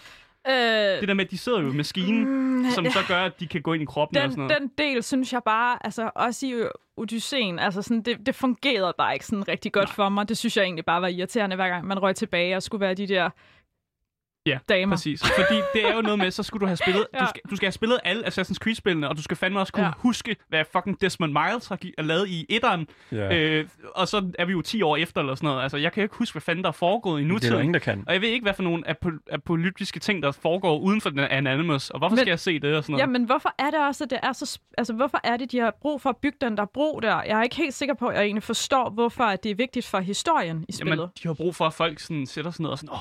[0.49, 3.39] Øh, Det der med, at de sidder jo i maskinen, Mm, som så gør, at
[3.39, 4.61] de kan gå ind i kroppen og sådan den, noget.
[4.61, 6.53] den del synes jeg bare, altså også i
[6.97, 9.95] Odysseen, altså sådan, det, det fungerede bare ikke sådan rigtig godt Nej.
[9.95, 10.29] for mig.
[10.29, 12.93] Det synes jeg egentlig bare var irriterende, hver gang man røg tilbage og skulle være
[12.93, 13.29] de der
[14.47, 14.95] Ja, damer.
[14.95, 15.21] Præcis.
[15.21, 17.19] Fordi det er jo noget med, så skulle du have spillet, Ja.
[17.19, 19.83] du, skal, du skal have spillet alle Assassin's Creed-spillene, og du skal fandme også kunne
[19.83, 19.87] Ja.
[19.87, 19.93] ja.
[19.97, 22.87] huske, hvad fucking Desmond Miles har gi- lavet i etteren.
[23.11, 23.35] Ja.
[23.37, 25.63] Øh, og så er vi jo 10 år efter eller sådan noget.
[25.63, 27.59] Altså, jeg kan jo ikke huske, hvad fanden der er foregået i det er nutiden.
[27.59, 28.03] ingen, der kan.
[28.07, 31.19] Og jeg ved ikke, hvad for nogle apo- apolyptiske ting, der foregår uden for den
[31.19, 31.89] Anonymous.
[31.89, 33.01] Og hvorfor Men- skal jeg se det og sådan noget?
[33.01, 34.45] Jamen, hvorfor er det også, at det er så...
[34.59, 37.21] sp- Altså, hvorfor er det, de har brug for at bygge den der bro der?
[37.23, 39.87] Jeg er ikke helt sikker på, at jeg egentlig forstår, hvorfor at det er vigtigt
[39.87, 40.95] for historien i spillet.
[40.97, 42.97] Jamen, de har brug for, at folk sådan sætter sig ned og sådan, åh,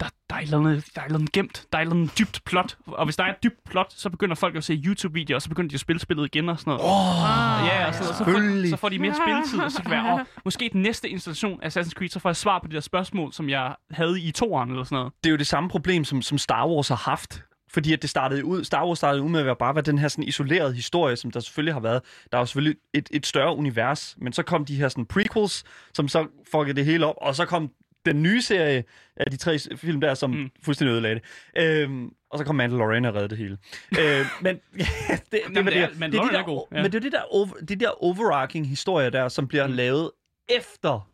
[0.00, 2.76] der, der, er andet, der er andet gemt, der er andet dybt plot.
[2.86, 5.48] Og hvis der er et dybt plot, så begynder folk at se YouTube-videoer, og så
[5.48, 6.82] begynder de at spille spillet igen og sådan noget.
[6.84, 10.14] Ah, Ja, og så, så, får, så får de mere spilletid, og så kan være,
[10.14, 12.80] åh, måske den næste installation af Assassin's Creed, så får jeg svar på de der
[12.80, 15.12] spørgsmål, som jeg havde i toeren eller sådan noget.
[15.24, 17.42] det er jo det samme problem, som, som Star Wars har haft.
[17.70, 19.98] Fordi at det startede ud, Star Wars startede ud med at være bare være den
[19.98, 22.02] her sådan isolerede historie, som der selvfølgelig har været.
[22.32, 25.64] Der er jo selvfølgelig et, et større univers, men så kom de her sådan prequels,
[25.94, 27.70] som så fuckede det hele op, og så kom
[28.12, 28.84] den nye serie
[29.16, 30.50] af de tre film der, som mm.
[30.64, 31.20] Fuldstændig ødelagde
[31.56, 31.62] det.
[31.82, 33.58] Øhm, og så kom Mandalorian og reddede det hele.
[33.98, 36.66] øh, men ja, det, det, Jamen, det, det er- det, det, Mandalorian det er god,
[36.70, 36.82] der, ja.
[36.82, 39.72] Men det er det der, over, det der overarching historie der, som bliver mm.
[39.72, 40.10] Lavet
[40.48, 41.08] efter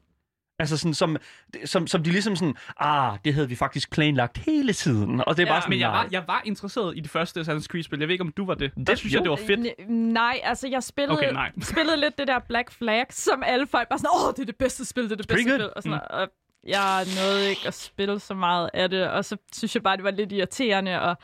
[0.59, 1.17] Altså sådan, som,
[1.65, 5.21] som, som de ligesom sådan, ah, det havde vi faktisk planlagt hele tiden.
[5.27, 5.97] Og det er Ja, bare sådan, Men jeg nej.
[6.03, 7.99] var, jeg var interesseret i det første Assassin's Creed-spil.
[7.99, 8.73] Jeg ved ikke, om du var det.
[8.77, 9.23] Der Det- synes jeg, jo.
[9.23, 9.61] det var fedt.
[9.81, 11.53] N- nej, altså jeg spillede, Okay, nej.
[11.63, 14.57] spillede lidt det der Black Flag, som alle folk bare sådan, åh, det er det
[14.57, 15.71] bedste spil, det er det bedste spil.
[15.77, 16.01] Og, sådan, mm.
[16.11, 16.29] og
[16.67, 20.05] jeg nåede ikke at spille så meget af det, og så synes jeg bare, det
[20.05, 21.17] var lidt irriterende, og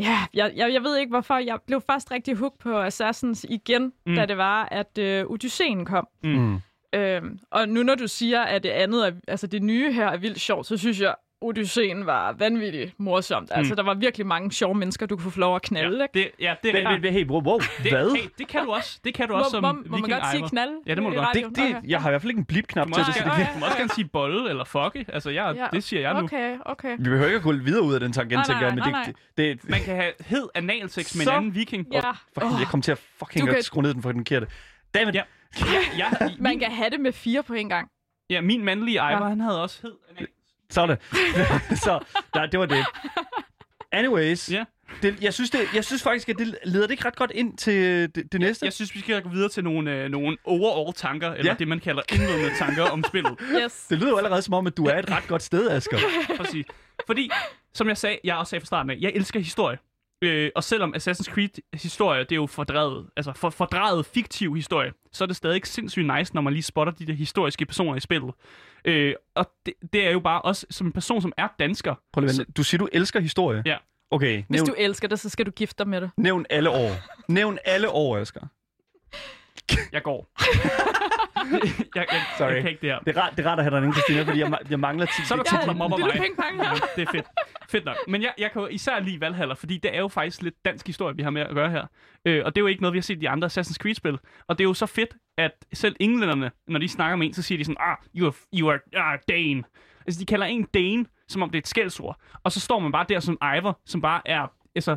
[0.00, 1.36] ja, jeg, jeg, jeg ved ikke hvorfor.
[1.38, 4.14] Jeg blev først rigtig hooked på Assassins igen, mm.
[4.14, 6.08] Da det var, at øh, Odysseen kom.
[6.24, 6.60] Mm.
[6.92, 10.16] Øhm, og nu når du siger, at det andet, er, altså det nye her er
[10.16, 13.48] vildt sjovt, så synes jeg, Odysseen var vanvittigt morsomt.
[13.54, 16.12] Altså, der var virkelig mange sjove mennesker, du kunne få lov at knalde, Ja, ikke?
[16.14, 18.16] det, ja, det er vent, vent, hey, wow, wow, det, hvad?
[18.16, 19.00] Hey, det kan du også.
[19.04, 20.72] Det kan du Må, også som må, må man viking godt sige knalde?
[20.86, 21.28] Ja, det må du godt.
[21.34, 21.80] Det, det, Okay.
[21.90, 23.66] jeg har i hvert fald ikke en blip-knap til det, også, så det du må
[23.66, 25.04] også gerne sige bolle eller fucke.
[25.08, 25.66] Altså, jeg, Ja.
[25.72, 26.20] det siger jeg nu.
[26.20, 26.96] Okay, okay.
[26.98, 28.86] Vi behøver ikke at gå videre ud af den tangent, Nej, tænker jeg, men nej,
[28.86, 31.86] det, nej, det, det, Man kan have hed analsex med en anden viking.
[31.92, 32.00] Ja.
[32.34, 34.46] Fucking, jeg kom til at fucking at skrue ned den for den forkerte.
[34.94, 35.14] Dammit.
[35.14, 35.22] Ja.
[35.60, 37.88] Ja, ja, Man kan have det med fire på en gang.
[38.30, 39.28] ja, min mandlige Ivor, Ja.
[39.28, 40.26] han havde også hed
[40.70, 40.74] analsex.
[40.74, 41.78] Så er det.
[41.84, 42.00] så,
[42.34, 42.84] nej, det var det.
[43.92, 44.50] Anyways.
[44.52, 44.64] Ja.
[45.02, 47.56] Det, jeg, synes det, jeg synes faktisk, at det leder det ikke ret godt ind
[47.56, 47.74] til
[48.14, 48.64] det, det næste.
[48.66, 51.56] Jeg synes, vi skal gå videre til nogle, øh, nogle overall-tanker, eller Ja.
[51.58, 53.36] det, man kalder indledende tanker om spillet.
[53.64, 53.86] Yes.
[53.90, 55.98] Det lyder jo allerede som om, at du er et ret godt sted, Asger.
[56.36, 56.66] Præcis.
[57.06, 57.30] Fordi,
[57.74, 59.78] som jeg sagde, jeg også sagde fra starten af, jeg elsker historie.
[60.22, 64.92] Øh, og selvom Assassin's Creed historie, det er jo fordrevet, altså for, fordrevet fiktiv historie,
[65.12, 68.00] så er det stadig sindssygt nice, når man lige spotter de der historiske personer i
[68.00, 68.30] spillet.
[68.84, 71.94] Øh, og det, det er jo bare også som en person, som er dansker.
[72.12, 72.44] Prøv lige.
[72.44, 73.62] Du siger, du elsker historie?
[73.66, 73.76] Ja.
[74.10, 76.10] Okay, Hvis nævn, du elsker det, så skal du gifte dig med det.
[76.16, 76.90] nævn alle år.
[77.28, 78.46] Nævn alle år, Asger.
[79.92, 80.28] Jeg går.
[81.36, 82.52] jeg, jeg, Sorry.
[82.52, 82.98] jeg kan ikke det her.
[82.98, 85.06] Det er rart, det er rart at have dig inde, Christina, fordi jeg, jeg mangler
[85.06, 86.10] 10 Så er der ti- to, der mobber mig.
[86.14, 87.26] Ja, det er fedt.
[87.68, 87.96] Fedt nok.
[88.08, 90.86] Men jeg, jeg kan jo især lide Valhalla, fordi det er jo faktisk lidt dansk
[90.86, 91.86] historie, vi har med at gøre her.
[92.24, 94.18] Øh, og det er jo ikke noget, vi har set i de andre Assassin's Creed-spil.
[94.48, 97.42] Og det er jo så fedt, at selv englænderne, når de snakker med en, så
[97.42, 98.80] siger de sådan, ah, you are, you are
[99.12, 99.62] ah, Dane.
[100.06, 102.20] Altså, de kalder en Dane, som om det er et skældsord.
[102.44, 104.96] Og så står man bare der som Ivor, som bare er altså,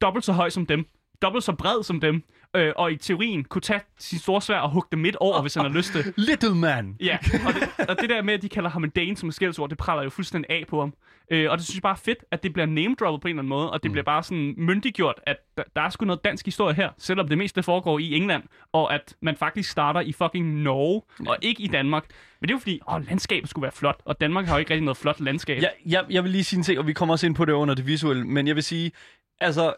[0.00, 0.84] dobbelt så høj som dem.
[1.22, 2.22] Dobbelt så bred som dem.
[2.56, 5.54] Øh, og i teorien kunne tage sin store svær og hugge det midt over, hvis
[5.54, 6.14] han har lyst til.
[6.28, 6.96] Little man.
[7.00, 9.34] Ja, og det, og det der med, at de kalder ham en Dane som et
[9.34, 10.94] skældsord, det praller jo fuldstændig af på ham.
[11.32, 13.40] Øh, og det synes jeg bare er fedt, at det bliver name-droppet på en eller
[13.40, 13.92] anden måde, og det mm.
[13.92, 17.38] bliver bare sådan myndiggjort, at der, der er sgu noget dansk historie her, selvom det
[17.38, 21.66] meste foregår i England, og at man faktisk starter i fucking Norge, og ikke i
[21.66, 22.04] Danmark.
[22.40, 24.70] Men det er jo fordi, åh, landskabet skulle være flot, og Danmark har jo ikke
[24.70, 25.62] rigtig noget flot landskab.
[25.62, 27.52] Jeg, jeg, jeg vil lige sige en ting, og vi kommer også ind på det
[27.52, 28.92] under det visuelle, men jeg vil sige,
[29.40, 29.74] altså,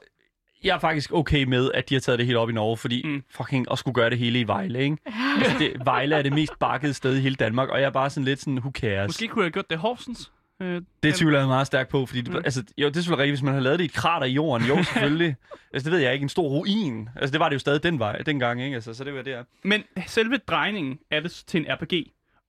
[0.64, 3.02] jeg er faktisk okay med, at de har taget det helt op i Norge, fordi
[3.04, 3.22] mm.
[3.30, 4.96] fucking at skulle gøre det hele i Vejle, ikke?
[5.38, 8.10] altså, det, Vejle er det mest bakkede sted i hele Danmark, og jeg er bare
[8.10, 9.08] sådan lidt sådan, who cares?
[9.08, 10.32] Måske kunne jeg have gjort det Horsens.
[10.62, 12.36] Øh, Det tvivler jeg meget stærkt på, fordi det, Mm.
[12.44, 14.30] altså, jo, det er selvfølgelig rigtigt, hvis man har lavet det i et krater i
[14.32, 14.66] jorden.
[14.66, 15.36] Jo, selvfølgelig.
[15.74, 16.22] altså, det ved jeg ikke.
[16.22, 17.08] En stor ruin.
[17.16, 18.74] Altså, det var det jo stadig den vej, dengang, ikke?
[18.74, 19.44] Altså, så det var det, er.
[19.64, 21.92] Men selve drejningen af det til en RPG,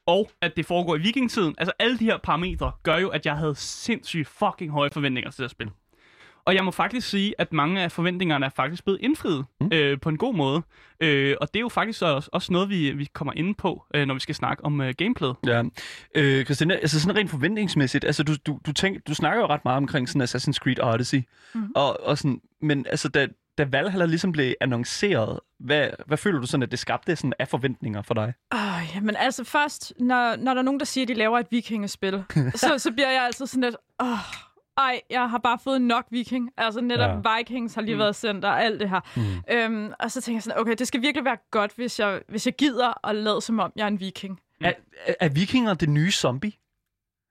[0.07, 3.37] og at det foregår i vikingetiden, altså alle de her parametre, gør jo, at jeg
[3.37, 5.69] havde sindssygt fucking høje forventninger til det her spil.
[6.45, 9.69] Og jeg må faktisk sige, at mange af forventningerne er faktisk blevet indfriet mm.
[9.73, 10.61] øh, på en god måde.
[10.99, 14.05] Øh, og det er jo faktisk også, også noget, vi, vi kommer ind på, øh,
[14.05, 15.35] når vi skal snakke om øh, gameplayet.
[15.45, 15.63] Ja.
[16.15, 19.65] Øh, Christina, altså sådan rent forventningsmæssigt, altså du, du, du, tænker, du snakker jo ret
[19.65, 21.71] meget omkring sådan Assassin's Creed Odyssey, mm.
[21.75, 23.27] og, og sådan, men altså da,
[23.57, 27.47] da Valhalla ligesom blev annonceret, hvad, hvad føler du sådan, at det skabte sådan af
[27.47, 28.33] forventninger for dig?
[28.51, 31.47] Oh, jamen altså først, når, når der er nogen, der siger, at de laver et
[31.51, 32.23] vikingespil,
[32.55, 34.19] så, så bliver jeg altid sådan lidt, åh, oh,
[34.77, 36.51] ej, jeg har bare fået nok viking.
[36.57, 37.37] Altså netop ja.
[37.37, 37.99] Vikings har lige mm.
[37.99, 38.99] været sendt og alt det her.
[39.15, 39.53] Mm.
[39.55, 42.45] Øhm, og så tænker jeg sådan, okay, det skal virkelig være godt, hvis jeg, hvis
[42.45, 44.39] jeg gider at lade som om, jeg er en viking.
[44.59, 44.65] Mm.
[44.65, 44.71] Er,
[45.05, 46.51] er, er vikinger det nye zombie?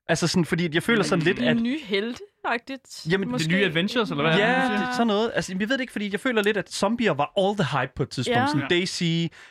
[0.08, 1.56] Altså sådan, fordi jeg føler sådan lidt, at...
[1.56, 3.12] nye helte, faktisk.
[3.12, 4.36] Jamen, det Det nye Adventures, eller hvad?
[4.38, 5.32] Ja, er det, sådan noget.
[5.34, 7.92] Altså, jeg ved det ikke, fordi jeg føler lidt, at zombier var all the hype
[7.96, 8.38] på et tidspunkt.
[8.40, 8.46] Ja.
[8.46, 8.68] Sådan.
[8.70, 9.02] Daisy,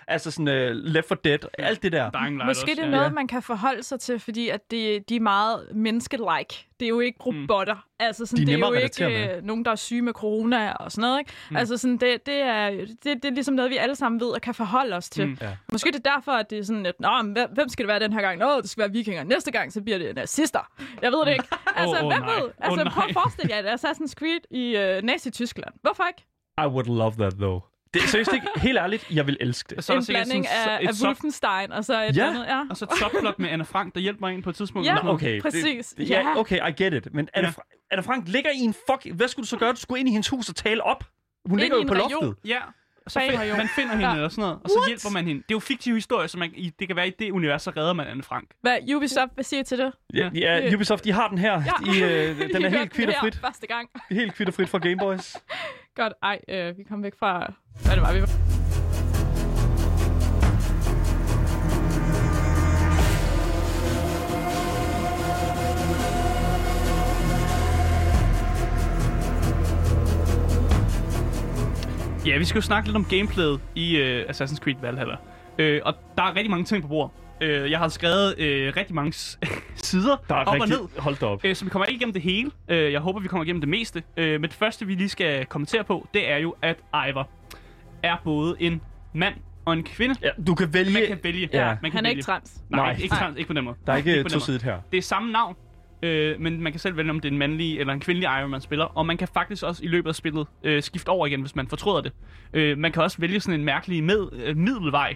[0.07, 2.11] altså sådan uh, Left 4 Dead, alt det der.
[2.11, 2.91] Dying Light Måske også, det er ja.
[2.91, 3.09] noget, Ja.
[3.09, 6.67] man kan forholde sig til, fordi at det, de er meget menneske-like.
[6.79, 7.73] Det er jo ikke robotter.
[7.75, 7.79] Mm.
[8.01, 8.73] Altså sådan, De er det er jo
[9.13, 11.19] ikke øh, nogen, der er syge med corona og sådan noget.
[11.19, 11.31] Ikke?
[11.49, 11.55] Mm.
[11.57, 14.41] Altså sådan, det, det, er, det, det er ligesom noget, vi alle sammen ved og
[14.41, 15.27] kan forholde os til.
[15.27, 15.37] Mm.
[15.41, 15.49] Ja.
[15.71, 17.09] Måske det er derfor, at det er sådan, at Nå,
[17.53, 18.39] hvem- skal det være den her gang?
[18.39, 19.23] Nå, det skal være vikinger.
[19.23, 20.71] Næste gang, så bliver det nazister.
[21.01, 21.45] Jeg ved det ikke.
[21.75, 22.33] Altså, Åh, åh, hvem nej.
[22.35, 22.49] ved?
[22.57, 25.73] Altså, Åh, prøv at forestille jer et Assassin's Creed i øh, Nazi-Tyskland.
[25.81, 26.25] Hvorfor ikke?
[26.63, 27.61] I would love that, though.
[27.93, 29.83] Det er seriøst ikke, helt ærligt, jeg vil elske det.
[29.83, 32.27] Så er en blanding sådan af, et af sub- Wolfenstein og så et Ja.
[32.27, 32.45] andet.
[32.45, 32.61] Ja.
[32.69, 34.87] Og så et subplot med Anne Frank, der hjælper mig ind på et tidspunkt.
[34.87, 35.07] Ja.
[35.09, 35.87] Okay, Præcis.
[35.97, 36.19] Det, Ja.
[36.19, 37.13] ja, okay, I get it.
[37.13, 37.51] Men Anne, Ja.
[37.51, 39.15] Fra- Anne Frank ligger i en fuck...
[39.15, 39.71] Hvad skulle du så gøre?
[39.71, 41.03] Du skulle ind i hendes hus og tale op.
[41.45, 42.11] Hun ligger i jo på reol.
[42.11, 42.35] loftet.
[42.49, 42.59] Ja,
[43.05, 44.15] og så find, man finder hende Ja.
[44.15, 44.87] eller sådan noget, og så What?
[44.89, 45.41] hjælper man hende.
[45.41, 47.71] Det er jo fiktiv historie, så man, i, det kan være i det univers, så
[47.77, 48.49] redder man Anne Frank.
[48.61, 49.91] Hvad Ubisoft vil sige til det?
[50.13, 51.63] Ja, ja, Ubisoft, de har den her.
[51.85, 51.91] Ja.
[51.93, 53.35] I, øh, den I er helt kvitt og her frit.
[53.41, 53.89] Første gang.
[54.11, 55.35] Helt kvitt og frit fra Gameboys.
[55.95, 56.13] Godt.
[56.23, 57.53] Ej, øh, vi kom væk fra...
[57.85, 58.27] Hvad det var, vi var...
[72.25, 75.15] Ja, vi skal jo snakke lidt om gameplayet i øh, Assassin's Creed Valhalla.
[75.57, 77.11] Øh, og der er rigtig mange ting på bordet.
[77.41, 79.39] Uh, jeg har skrevet uh, rigtig mange s-
[79.75, 80.69] sider Der er op og rigtig...
[80.69, 80.87] ned.
[80.99, 81.41] Hold da op.
[81.45, 82.51] Øh, så vi kommer ikke igennem det hele.
[82.67, 84.03] Øh, jeg håber, vi kommer igennem det meste.
[84.17, 86.77] Øh, men det første, vi lige skal kommentere på, det er jo, at
[87.09, 87.29] Ivor
[88.03, 88.81] er både en
[89.13, 89.33] mand
[89.65, 90.15] og en kvinde.
[90.23, 90.93] Ja, du kan vælge...
[90.93, 91.49] Man kan vælge.
[91.53, 91.65] Ja.
[91.67, 92.11] man kan Han er vælge.
[92.11, 92.61] ikke trans.
[92.69, 92.91] Nej, Nej.
[92.91, 93.75] ikke, ikke, trans, ikke på den måde.
[93.87, 94.29] Der er ikke måde.
[94.29, 94.77] to sider her.
[94.91, 95.55] Det er samme navn,
[96.03, 98.49] øh, men man kan selv vælge, om det er en mandlig eller en kvindelig Iron
[98.51, 98.85] Man spiller.
[98.85, 101.67] Og man kan faktisk også i løbet af spillet øh, skifte over igen, hvis man
[101.67, 102.11] fortryder det.
[102.53, 105.15] Øh, man kan også vælge sådan en mærkelig med, øh, middelvej,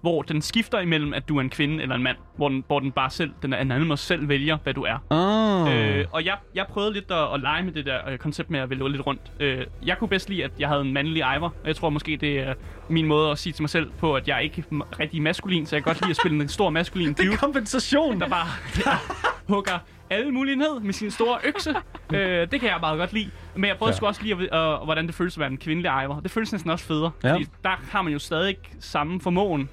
[0.00, 2.16] hvor den skifter imellem, at du er en kvinde eller en mand.
[2.36, 4.98] Hvor den, hvor den bare selv, den anonymous selv vælger, hvad du er.
[5.10, 5.74] Oh.
[5.98, 8.60] Øh, og jeg, jeg prøvede lidt at, at lege med det der øh, koncept med
[8.60, 9.20] at vælge lidt rundt.
[9.40, 12.16] Øh, jeg kunne bedst lide, at jeg havde en mandlig Ivor, og jeg tror måske,
[12.16, 12.54] det er
[12.88, 15.76] min måde at sige til mig selv på, at jeg ikke er rigtig maskulin, så
[15.76, 18.20] jeg kan godt lide at spille en stor maskulin det dude, er kompensation.
[18.20, 18.46] der bare
[18.86, 18.92] ja,
[19.54, 19.78] hugger
[20.10, 21.74] alle mulige ned med sin store økse.
[22.14, 23.30] øh, det kan jeg meget godt lide.
[23.54, 24.06] Men jeg prøvede Ja.
[24.06, 26.20] også lige, at, øh, hvordan det føles at være en kvindelig Ivor.
[26.20, 27.32] Det føles næsten også federe, Ja.
[27.32, 29.68] fordi der har man jo stadig samme formåen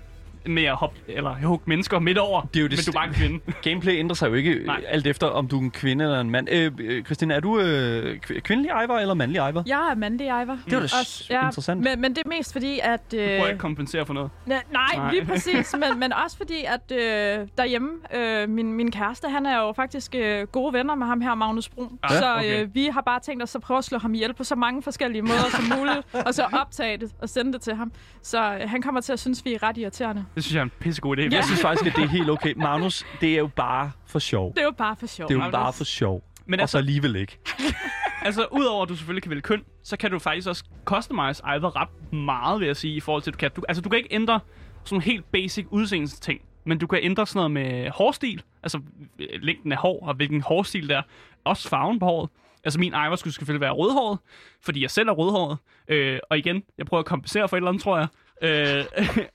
[0.45, 2.93] med at hoppe, eller hugge mennesker midt over, Det er jo det men du er
[3.01, 3.39] bare en kvinde.
[3.69, 4.63] Gameplay ændrer sig jo ikke Nej.
[4.65, 4.85] Nej.
[4.89, 6.47] alt efter, om du er en kvinde eller en mand.
[6.51, 9.63] Øh, øh, Christina, er du øh, kv- kvindelig Ivor eller mandlig Ivor?
[9.65, 10.57] Jeg er mandlig Ivor.
[10.65, 11.81] Det var da Også- s- interessant.
[11.81, 13.11] Men, men det er mest fordi, at...
[13.11, 14.29] Du prøver ikke Øh, at kompensere for noget.
[14.45, 15.11] nej, nej, Nej.
[15.11, 15.75] lige præcis.
[15.89, 20.15] men, men også fordi, at øh, derhjemme, øh, min, min kæreste, han er jo faktisk
[20.15, 21.99] øh, gode venner med ham her, Magnus Brun.
[22.03, 22.63] Ah, så okay.
[22.63, 24.81] øh, vi har bare tænkt os at prøve at slå ham ihjel på så mange
[24.83, 27.91] forskellige måder som muligt, og så optage det og sende det til ham.
[28.21, 30.25] Så øh, han kommer til at synes, vi er ret irriterende.
[30.35, 31.21] Det synes jeg er en pissegod idé.
[31.21, 31.29] Ja.
[31.29, 32.53] Jeg synes faktisk, at det er helt okay.
[32.57, 34.49] Magnus, det er jo bare for sjov.
[34.53, 35.27] Det er jo bare for sjov.
[35.27, 35.53] Det er jo Magnus.
[35.53, 36.23] bare for sjov.
[36.45, 37.39] Men og så altså, alligevel ikke.
[38.25, 41.81] altså, udover at du selvfølgelig kan vælge køn, så kan du faktisk også customize Iver
[41.81, 43.51] ret meget, vil jeg sige, i forhold til, at du kan.
[43.55, 44.39] Du, altså, du kan ikke ændre
[44.83, 48.79] sådan helt basic udseendelsesting, men du kan ændre sådan noget med hårstil, altså
[49.19, 51.01] øh, længden af hår, og hvilken hårstil der er.
[51.45, 52.29] Også farven på håret.
[52.63, 54.19] Altså min Iver skulle selvfølgelig være rødhåret,
[54.61, 55.57] fordi jeg selv er rødhåret.
[55.87, 58.07] Øh, og igen, jeg prøver at kompensere for et eller andet, tror jeg.
[58.43, 58.85] Øh,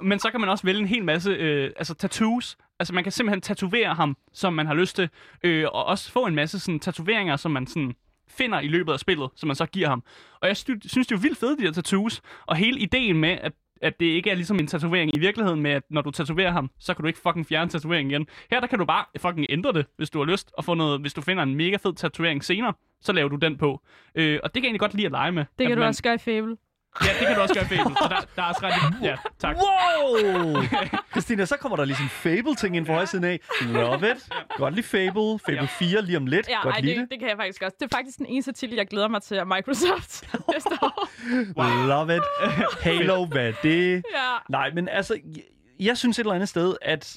[0.09, 2.57] men så kan man også vælge en hel masse øh, altså tattoos.
[2.79, 5.09] Altså man kan simpelthen tatovere ham, som man har lyst til.
[5.45, 7.95] Øh, og også få en masse sådan, tatoveringer, som man sådan
[8.31, 10.03] finder i løbet af spillet, som man så giver ham.
[10.41, 12.23] Og jeg sy- synes, det er jo vildt fedt, de her tattoos.
[12.47, 15.71] Og hele ideen med, at at det ikke er ligesom en tatovering i virkeligheden med,
[15.71, 18.27] at når du tatoverer ham, så kan du ikke fucking fjerne tatoveringen igen.
[18.51, 21.01] Her der kan du bare fucking ændre det, hvis du har lyst, og få noget,
[21.01, 23.83] hvis du finder en mega fed tatovering senere, så laver du den på.
[24.15, 25.45] Øh, og det kan jeg egentlig godt lide at lege med.
[25.59, 26.57] Det kan du man, også gøre i Fable.
[27.05, 27.97] Ja, det kan du også gøre i Fable.
[28.03, 28.95] Og der, der er også ret...
[29.03, 29.57] Ja, tak.
[29.57, 30.63] Wow!
[31.13, 33.41] Christina, så kommer der lige sådan en Fable-ting ind fra højre siden af.
[33.63, 34.29] Love it.
[34.57, 35.39] Godt lide Fable.
[35.47, 35.65] Fable Ja.
[35.65, 36.49] 4 lige om lidt.
[36.49, 37.11] Ja, Godt ej, lide det, det.
[37.11, 37.77] det kan jeg faktisk også.
[37.81, 40.25] Det er faktisk den eneste titel, jeg glæder mig til af Microsoft
[40.55, 41.09] næste år.
[41.87, 42.23] Love it.
[42.83, 43.95] Halo, hvad det?
[44.15, 44.35] Ja.
[44.49, 45.43] Nej, men altså, jeg,
[45.81, 47.17] jeg synes et eller andet sted, at...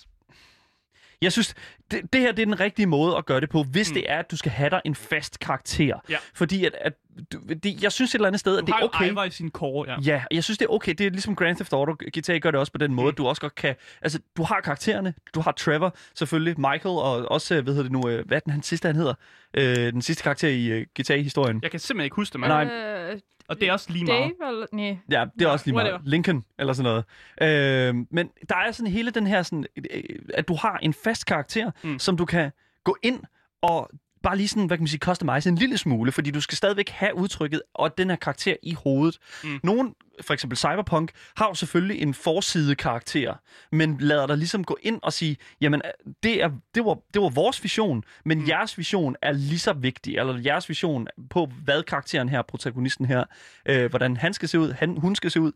[1.21, 1.53] Jeg synes,
[1.91, 3.93] det, det her det er den rigtige måde at gøre det på, hvis mm.
[3.93, 5.99] det er, at du skal have dig en fast karakter.
[6.10, 6.17] Ja.
[6.34, 6.93] Fordi at, at
[7.34, 9.12] du, det, jeg synes et eller andet sted, at Du det er okay.
[9.12, 9.97] Ivar i sin core, ja.
[10.06, 10.93] Ja, jeg synes, det er okay.
[10.93, 11.93] Det er ligesom Grand Theft Auto.
[12.17, 13.12] GTA gør det også på den måde.
[13.12, 13.15] Mm.
[13.15, 13.75] Du også godt kan...
[14.01, 15.13] Altså, du har karaktererne.
[15.36, 16.60] Du har Trevor, selvfølgelig.
[16.60, 18.10] Michael, og også, hvad hedder det nu...
[18.10, 19.13] øh, Hvad er den, han sidste, han hedder?
[19.54, 21.60] Øh, den sidste karakter i uh, GTA-historien.
[21.63, 22.49] Jeg kan simpelthen ikke huske det, men...
[22.49, 22.63] Nej.
[22.65, 24.32] Øh, Og det er også lige meget.
[24.39, 24.65] Dave, eller...
[24.71, 24.97] Nej.
[25.12, 25.88] Ja, det er også lige meget.
[25.88, 26.10] whatever.
[26.10, 27.04] Lincoln, eller sådan
[27.39, 27.89] noget.
[27.89, 29.43] Øh, men der er sådan hele den her...
[29.43, 31.99] Sådan, øh, at du har en fast karakter, mm.
[31.99, 32.51] Som du kan
[32.83, 33.23] gå ind
[33.61, 33.91] og
[34.23, 36.89] bare lige sådan, hvad kan man sige, customize en lille smule, fordi du skal stadigvæk
[36.89, 39.17] have udtrykket og den her karakter i hovedet.
[39.43, 39.59] Mm.
[39.63, 43.33] Nogen, for eksempel Cyberpunk, har jo selvfølgelig en forside karakter,
[43.71, 45.81] men lader dig ligesom gå ind og sige, jamen,
[46.23, 48.47] det, er, det, var, det var vores vision, men mm.
[48.47, 53.23] jeres vision er lige så vigtig, eller jeres vision på, hvad karakteren her, protagonisten her,
[53.65, 55.51] øh, hvordan han skal se ud, han, hun skal se ud,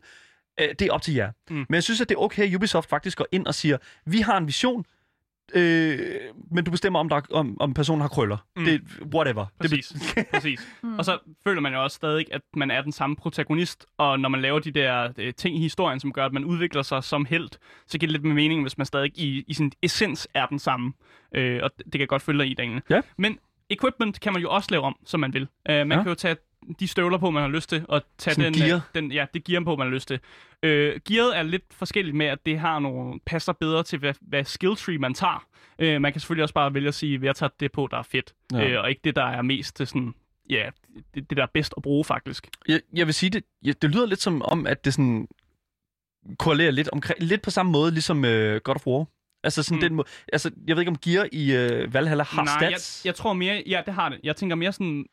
[0.60, 1.32] øh, det er op til jer.
[1.50, 1.56] Mm.
[1.56, 4.20] Men jeg synes, at det er okay, at Ubisoft faktisk går ind og siger, vi
[4.20, 4.84] har en vision,
[5.54, 5.98] øh,
[6.50, 8.36] men du bestemmer, om, der, om, om personen har krøller.
[8.56, 8.62] Mm.
[8.62, 8.66] Mm.
[8.66, 8.82] Det
[9.14, 9.46] whatever.
[9.62, 9.96] Det, Præcis.
[10.34, 10.60] Præcis.
[10.98, 14.28] Og så føler man jo også stadig, at man er den samme protagonist, og når
[14.28, 17.24] man laver de der øh, ting i historien, som gør, at man udvikler sig som
[17.24, 17.48] held,
[17.86, 20.58] så giver det lidt med mening, hvis man stadig i, i sin essens er den
[20.58, 20.92] samme.
[21.34, 22.82] Øh, og det kan jeg godt følge dig i, Daniel.
[22.90, 23.00] Ja.
[23.18, 23.38] Men
[23.70, 25.42] equipment kan man jo også lave om, som man vil.
[25.42, 25.96] Uh, man ja.
[26.02, 26.36] kan jo tage
[26.80, 28.90] de støvler på, man har lyst til, og tage Sådan den, øh, gear.
[28.94, 30.20] den, ja, det gear på, man har lyst til.
[30.62, 34.44] Øh, gearet er lidt forskelligt med, at det har nogle, passer bedre til, hvad, hvad
[34.44, 35.46] skill tree man tager.
[35.78, 37.98] Øh, man kan selvfølgelig også bare vælge at sige, at jeg tager det på, der
[37.98, 38.68] er fedt, Ja.
[38.68, 40.14] øh, og ikke det, der er mest til sådan,
[40.50, 40.70] ja,
[41.14, 42.46] det, det der er bedst at bruge, faktisk.
[42.68, 43.44] jeg, jeg vil sige, det,
[43.82, 45.28] det lyder lidt som om, at det sådan
[46.38, 49.04] korrelerer lidt, omkring, lidt på samme måde, ligesom øh, God of War.
[49.46, 49.78] Altså sådan mm.
[49.78, 49.88] Mm.
[49.88, 53.02] den måde, altså jeg ved ikke om Gear i øh, Valhalla har Nej, jeg, stats.
[53.06, 54.20] jeg tror mere, ja, det har det.
[54.24, 55.04] Jeg tænker mere sådan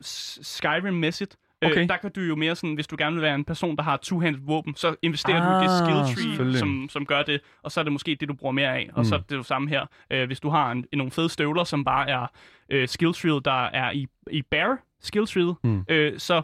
[0.41, 1.35] Skyrim-mæssigt.
[1.61, 1.81] Okay.
[1.81, 3.83] Øh, der kan du jo mere sådan, hvis du gerne vil være en person, der
[3.83, 6.59] har two-handed våben, så investerer Ah, du i det skill selvfølgelig.
[6.59, 8.89] tree, som, som gør det, og så er det måske det, du bruger mere af.
[8.93, 9.05] Og Mm.
[9.05, 9.85] så er det jo samme her.
[10.11, 12.27] Øh, hvis du har en, en, nogle fede støvler, som bare er
[12.69, 15.85] øh, skill tree, der er i, i bear skill tree, Mm.
[15.89, 16.41] øh, så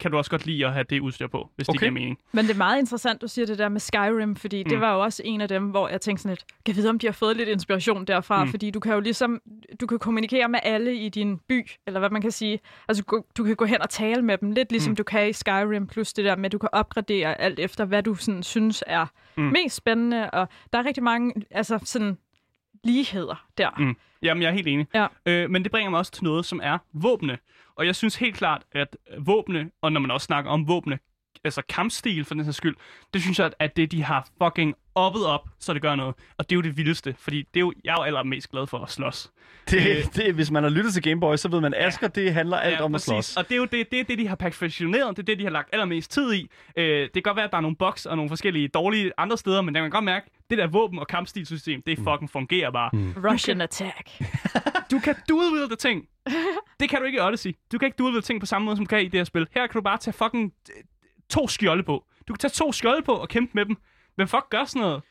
[0.00, 1.74] kan du også godt lide at have det udstyr på, hvis Okay.
[1.74, 2.18] det giver mening.
[2.32, 4.68] Men det er meget interessant, du siger det der med Skyrim, fordi mm.
[4.68, 6.88] det var jo også en af dem, hvor jeg tænkte sådan lidt, kan jeg vide,
[6.90, 8.50] om de har fået lidt inspiration derfra, mm.
[8.50, 9.40] Fordi du kan jo ligesom,
[9.80, 12.60] du kan kommunikere med alle i din by, eller hvad man kan sige.
[12.88, 14.96] Altså, du, du kan gå hen og tale med dem, lidt ligesom mm.
[14.96, 18.02] Du kan i Skyrim, plus det der med, at du kan opgradere alt efter, hvad
[18.02, 19.06] du sådan synes er.
[19.36, 19.42] Mm.
[19.44, 22.18] mest spændende, og der er rigtig mange, altså sådan,
[22.84, 23.70] ligheder der.
[23.78, 23.96] Mm.
[24.22, 24.86] Jamen, jeg er helt enig.
[24.94, 25.06] Ja.
[25.26, 27.38] Øh, men det bringer mig også til noget, som er våbne.
[27.78, 30.98] Og jeg synes helt klart, at våbne, og når man også snakker om våbne,
[31.44, 32.76] altså kampstil for den her skyld,
[33.14, 36.14] det synes jeg, at det de har fucking oppet op, så det gør noget.
[36.38, 38.66] Og det er jo det vildeste, fordi det er jo, jeg er jo allermest glad
[38.66, 39.30] for at slås.
[39.70, 42.34] Det, det, hvis man har lyttet til Game Boy, så ved man, at Asger, det
[42.34, 43.06] handler alt om at præcis.
[43.06, 43.36] slås.
[43.36, 45.44] Og det er jo det, det, er det, de har perfektioneret, det er det, de
[45.44, 46.50] har lagt allermest tid i.
[46.76, 49.38] Øh, det kan godt være, at der er nogle bugs og nogle forskellige dårlige andre
[49.38, 52.90] steder, men jeg kan godt mærke, det der våben- og kampstilsystem, det fucking fungerer bare.
[52.92, 53.14] Mm.
[53.24, 54.10] Russian attack.
[54.90, 56.04] Du kan dual wielde ting.
[56.80, 57.52] Det kan du ikke i Odyssey.
[57.72, 59.24] Du kan ikke dual wielde ting på samme måde, som du kan i det her
[59.24, 59.46] spil.
[59.54, 60.82] Her kan du bare tage fucking øh,
[61.30, 62.04] to skjolde på.
[62.28, 63.76] Du kan tage to skjolde på og kæmpe med dem.
[64.14, 65.02] Hvem fuck gør sådan noget?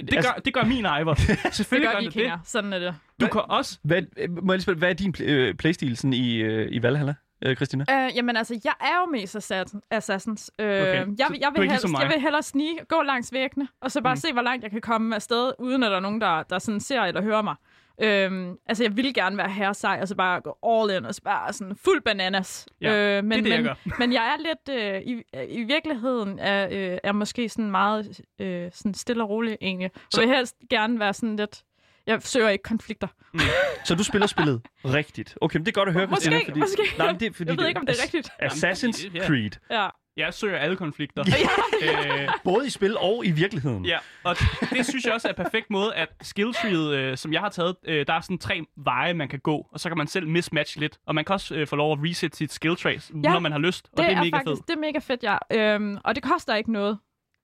[0.00, 0.84] Det Altså- gør, det gør min.
[0.84, 2.32] Det Selvfølgelig gør gør det det.
[2.44, 2.94] Sådan er det.
[3.20, 3.78] Du kan også...
[3.84, 4.02] Hvad,
[4.42, 7.14] må jeg lige spørge, hvad er din pl- øh, playstil sådan i, øh, i Valhalla,
[7.44, 7.84] øh, Christina?
[7.90, 10.50] Øh, jamen altså, jeg er jo mest assassin, Assassins.
[10.58, 10.94] Øh, okay.
[10.94, 14.14] jeg, jeg, vil helst, ligesom jeg vil hellere snige, gå langs væggene, og så bare
[14.14, 14.20] Mm.
[14.20, 16.80] se, hvor langt jeg kan komme afsted, uden at der er nogen, der, der sådan
[16.80, 17.54] ser eller hører mig.
[18.02, 21.14] Øhm, altså, jeg ville gerne være herre sej, og så bare gå all in, og
[21.14, 22.66] så bare sådan fuld bananas.
[22.80, 25.62] Ja, øh, men, det er det, jeg men, men jeg er lidt, øh, i, i
[25.62, 29.90] virkeligheden er, øh, er måske sådan meget øh, sådan stille og rolig egentlig.
[29.94, 31.62] Så Så- jeg vil helst gerne være sådan lidt,
[32.06, 33.06] Jeg søger ikke konflikter.
[33.84, 35.36] Så du spiller spillet rigtigt.
[35.40, 36.48] Okay, men det er godt at høre, Måske, Christina.
[36.48, 36.82] Fordi, måske.
[36.98, 38.30] Nej, men det, er fordi Jeg ved ikke, om det er rigtigt.
[38.42, 39.26] Assassin's Jamen, det- ja.
[39.26, 39.50] Creed.
[39.70, 39.88] Ja.
[40.16, 41.24] Jeg søger alle konflikter.
[41.82, 43.84] øh, Både i spil og i virkeligheden.
[43.86, 44.36] Ja, og
[44.70, 47.76] det synes jeg også er en perfekt måde, at skilltreet, øh, som jeg har taget,
[47.84, 50.80] øh, der er sådan tre veje, man kan gå, og så kan man selv mismatche
[50.80, 50.98] lidt.
[51.06, 53.52] Og man kan også øh, få lov at reset sit skill trace, ja, når man
[53.52, 54.68] har lyst, og Det, det, er er, mega faktisk, fedt.
[54.68, 55.74] det er mega fedt, ja.
[55.74, 56.98] Øhm, og det koster ikke noget,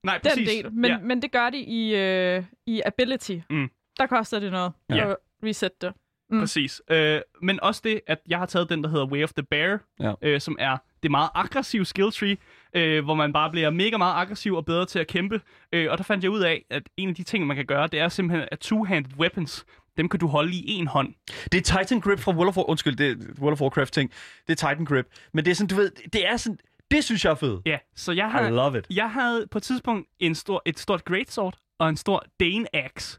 [0.04, 0.48] Nej, den præcis.
[0.48, 0.72] del.
[0.72, 0.98] Men, ja.
[0.98, 3.36] men det gør det i, øh, i ability.
[3.50, 3.68] Mm.
[4.02, 5.10] Der koster det noget Ja.
[5.10, 5.92] at reset det.
[6.30, 6.40] Mm.
[6.40, 6.82] Præcis.
[6.90, 9.78] Øh, men også det, at jeg har taget den, der hedder Way of the Bear,
[10.00, 10.12] Ja.
[10.22, 12.36] øh, som er det meget aggressive skill tree,
[12.76, 15.40] øh, hvor man bare bliver mega meget aggressiv og bedre til at kæmpe.
[15.72, 17.86] Øh, og der fandt jeg ud af, at en af de ting, man kan gøre,
[17.86, 19.64] det er simpelthen, at two-handed weapons,
[19.96, 21.14] dem kan du holde i en hånd.
[21.52, 22.68] Det er Titan Grip fra World of War...
[22.70, 24.10] Undskyld, det er World of Warcraft ting.
[24.48, 25.06] Det er Titan Grip.
[25.32, 26.58] Men det er sådan, du ved, det er sådan...
[26.90, 27.60] Det synes jeg er fedt.
[27.66, 28.86] Ja, så jeg I har, love it.
[28.90, 33.18] jeg havde på et tidspunkt en stor, et stort greatsword og en stor Dane axe.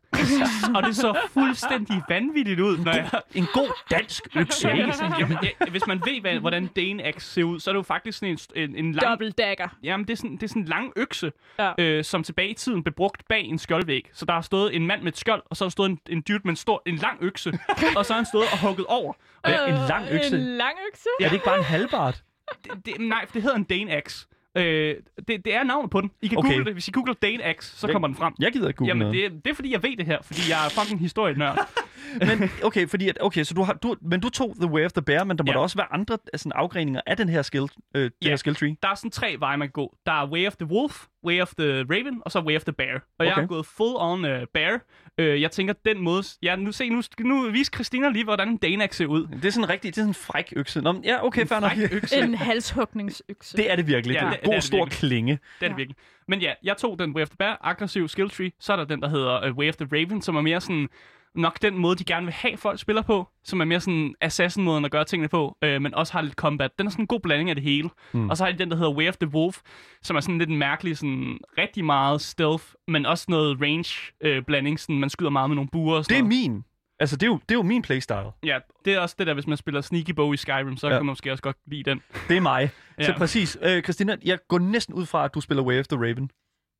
[0.76, 3.10] og det så fuldstændig vanvittigt ud, når jeg...
[3.36, 4.94] En god dansk økse, ikke?
[5.20, 7.84] Jamen, ja, hvis man ved, hvad, hvordan Dane axe ser ud, så er det jo
[7.84, 9.10] faktisk sådan en, en, en lang...
[9.12, 9.68] Double dagger.
[9.84, 11.72] Jamen, det er sådan, det er sådan en lang økse, Ja.
[11.78, 14.10] øh, som tilbage i tiden blev brugt bag en skjoldvæg.
[14.14, 16.22] Så der har stået en mand med et skjold, og så har stået en, en
[16.22, 17.60] dude med en, stor, en lang økse,
[17.98, 19.14] og så har han stået og hugget over.
[19.44, 20.36] Og jeg, en lang økse?
[20.36, 21.10] En lang økse?
[21.22, 22.24] Er det ikke bare en halvbart?
[22.64, 24.28] det, det, nej, for det hedder en Dane axe.
[24.58, 24.96] Øh,
[25.28, 26.12] det, det er navnet på den.
[26.22, 26.50] I kan Okay.
[26.50, 26.74] google det.
[26.74, 28.34] Hvis I googler Dane axe, så Men- kommer den frem.
[28.40, 29.32] Jeg gider ikke google Jamen, noget.
[29.32, 31.58] det, det er fordi, jeg ved det her, fordi jeg er fucking historienørd.
[32.28, 34.92] Men okay, fordi at, okay, så du har, du, men du tog The Way of
[34.92, 35.54] the Bear, men der må Ja.
[35.54, 38.30] der også være andre sådan, afgreninger af den her skill, øh, det Ja.
[38.30, 38.76] her skill tree.
[38.84, 39.96] der er sådan tre veje, man kan gå.
[40.06, 42.74] Der er Way of the Wolf, Way of the Raven, og så Way of the
[42.74, 42.94] Bear.
[42.94, 43.26] Og okay.
[43.26, 44.80] jeg har gået full on uh, Bear.
[45.22, 46.24] Uh, jeg tænker, den måde...
[46.44, 49.28] Ja, nu se, nu, nu viser Christina lige, hvordan en Danak ser ud.
[49.28, 50.82] Det er sådan rigtig, det er sådan en fræk økse.
[50.82, 51.72] Nå, ja, okay, fair nok.
[51.72, 52.18] Fræk økse.
[52.18, 53.58] En halshugningsøkse.
[53.58, 54.14] Det er det virkelig.
[54.14, 54.98] Ja, det er en det er god, det stor virkelig.
[54.98, 55.40] klinge.
[55.60, 55.98] Det er det virkelig.
[56.28, 58.52] Men ja, jeg tog den Way of the Bear, aggressiv skill tree.
[58.60, 60.90] Så er der den, der hedder uh, Way of the Raven, som er mere sådan
[61.36, 64.86] nok den måde, de gerne vil have, folk spiller på, som er mere sådan assassin-måden
[64.86, 66.72] at gøre tingene på, øh, men også har lidt combat.
[66.80, 67.90] Den er sådan en god blanding af det hele.
[68.14, 68.30] Mm.
[68.30, 69.58] Og så har de den, der hedder Way of the Wolf,
[70.04, 75.00] som er sådan lidt en mærkelig, sådan rigtig meget stealth, men også noget range-blanding, sådan
[75.00, 76.52] man skyder meget med nogle buer og sådan Det er noget.
[76.52, 76.64] min.
[77.00, 78.32] Altså, det er jo, det er jo min playstyle.
[78.44, 80.94] Ja, det er også det der, hvis man spiller Sneaky Bow i Skyrim, så ja.
[80.94, 82.02] Kan man måske også godt lide den.
[82.28, 82.70] Det er mig.
[83.00, 83.04] Ja.
[83.06, 83.58] Så præcis.
[83.62, 86.30] Øh, Christina, jeg går næsten ud fra, at du spiller Way of the Raven.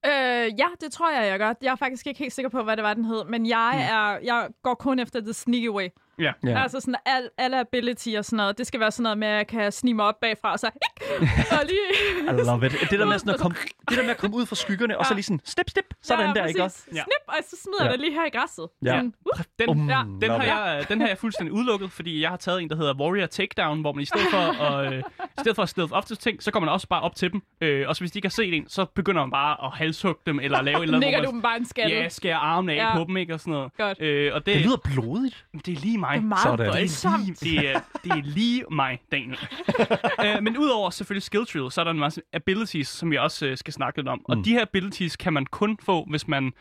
[0.06, 1.54] Øh, ja, det tror jeg, jeg gør.
[1.62, 3.24] Jeg er faktisk ikke helt sikker på, hvad det var, den hed.
[3.26, 3.96] Men jeg, Mm.
[3.98, 5.88] er, jeg går kun efter the sneaky way.
[6.20, 6.32] Ja.
[6.46, 6.62] Ja.
[6.64, 8.58] Altså sådan al, alle ability og sådan noget.
[8.58, 10.70] Det skal være sådan noget med, at jeg kan snige mig op bagfra, og så...
[11.52, 11.80] og lige...
[12.42, 12.72] I love it.
[12.92, 13.56] Det der med, sådan at komme,
[13.90, 15.16] det der med at komme ud fra skyggerne, og så Ja.
[15.16, 16.78] lige sådan, step, step, sådan ja, der, ikke også?
[16.84, 16.98] præcis.
[16.98, 17.04] Ja.
[17.04, 17.92] Snip, og så smider jeg Ja.
[17.92, 18.68] det lige her i græsset.
[18.86, 18.88] Ja.
[18.90, 22.30] Sådan, uh, Den, Um, ja, den, har jeg, den har jeg fuldstændig udelukket, fordi jeg
[22.30, 25.40] har taget en, der hedder Warrior Takedown, hvor man i stedet for at, øh, i
[25.40, 27.42] stedet for at stealth op til ting, så går man også bare op til dem.
[27.62, 30.22] Øh, og så hvis de ikke har set en, så begynder man bare at halshugge
[30.26, 31.96] dem, eller lave et eller andet, Nikker du dem bare en skalle.
[31.96, 32.98] ja, skærer armen af Ja.
[32.98, 33.78] på dem, ikke, og sådan noget.
[33.78, 34.02] Godt.
[34.02, 35.46] Øh, og det, Det lyder blodigt.
[35.66, 36.16] det er lige mig.
[36.18, 36.60] Det er meget Sådan.
[36.60, 37.42] Det er, voldsomt.
[37.44, 39.40] lige, det, er, det er lige mig, Daniel.
[40.26, 43.46] øh, men udover selvfølgelig skill tree, så er der en masse abilities, som vi også
[43.46, 44.22] øh, skal snakke lidt om.
[44.26, 44.44] Og Mm.
[44.44, 46.52] de her abilities kan man kun få, hvis man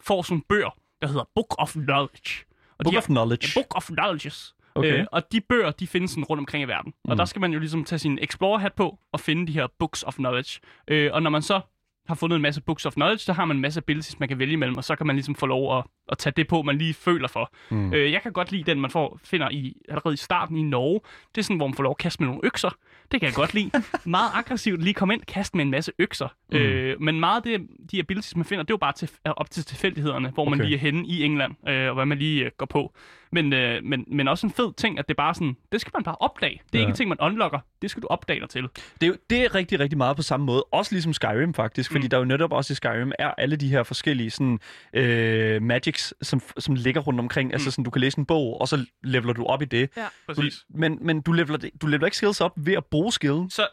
[0.00, 0.70] får sådan en bøger,
[1.02, 2.44] der hedder Book of Knowledge.
[2.78, 3.48] Og Book de of Knowledge.
[3.56, 4.54] Ja, Book of Knowledges.
[4.74, 5.00] Okay.
[5.00, 6.92] Øh, og de bøger, de findes sådan rundt omkring i verden.
[7.04, 7.10] Mm.
[7.10, 10.02] Og der skal man jo ligesom tage sin Explorer-hat på og finde de her Books
[10.02, 10.60] of Knowledge.
[10.88, 11.60] Øh, og når man så
[12.08, 14.38] har fundet en masse Books of Knowledge, så har man en masse abilities, man kan
[14.38, 16.78] vælge imellem, og så kan man ligesom få lov at, at tage det på, man
[16.78, 17.52] lige føler for.
[17.70, 17.92] Mm.
[17.94, 21.00] Øh, jeg kan godt lide den, man får, finder i, allerede i starten i Norge.
[21.34, 22.70] Det er sådan, hvor man får lov at kaste med nogle økser.
[23.12, 23.70] Det kan jeg godt lide.
[24.04, 26.28] meget aggressivt lige komme ind kaste med en masse økser.
[26.52, 26.56] Mm.
[26.58, 29.50] Øh, men meget af det, de abilities, man finder, det er jo bare til, op
[29.50, 30.64] til tilfældighederne, hvor man Okay.
[30.64, 32.94] lige er henne i England, øh, og hvad man lige øh, går på.
[33.32, 36.02] Men, øh, men, men også en fed ting, at det bare sådan, det skal man
[36.04, 36.60] bare opdage.
[36.72, 36.80] Det er Ja.
[36.86, 37.58] ikke en ting, man unlocker.
[37.82, 38.62] Det skal du opdage dig til.
[39.00, 40.62] Det er, det er rigtig, rigtig meget på samme måde.
[40.62, 42.10] Også ligesom Skyrim faktisk, fordi Mm.
[42.10, 44.58] der jo netop også i Skyrim er alle de her forskellige sådan,
[44.92, 47.48] øh, magics, som, som ligger rundt omkring.
[47.48, 47.52] Mm.
[47.52, 49.90] Altså sådan, du kan læse en bog, og så leveler du op i det.
[49.96, 50.02] Ja.
[50.02, 50.64] Du, Præcis.
[50.70, 53.50] men men du, leveler, du leveler ikke skills op ved at bruge skillen.
[53.50, 53.66] Så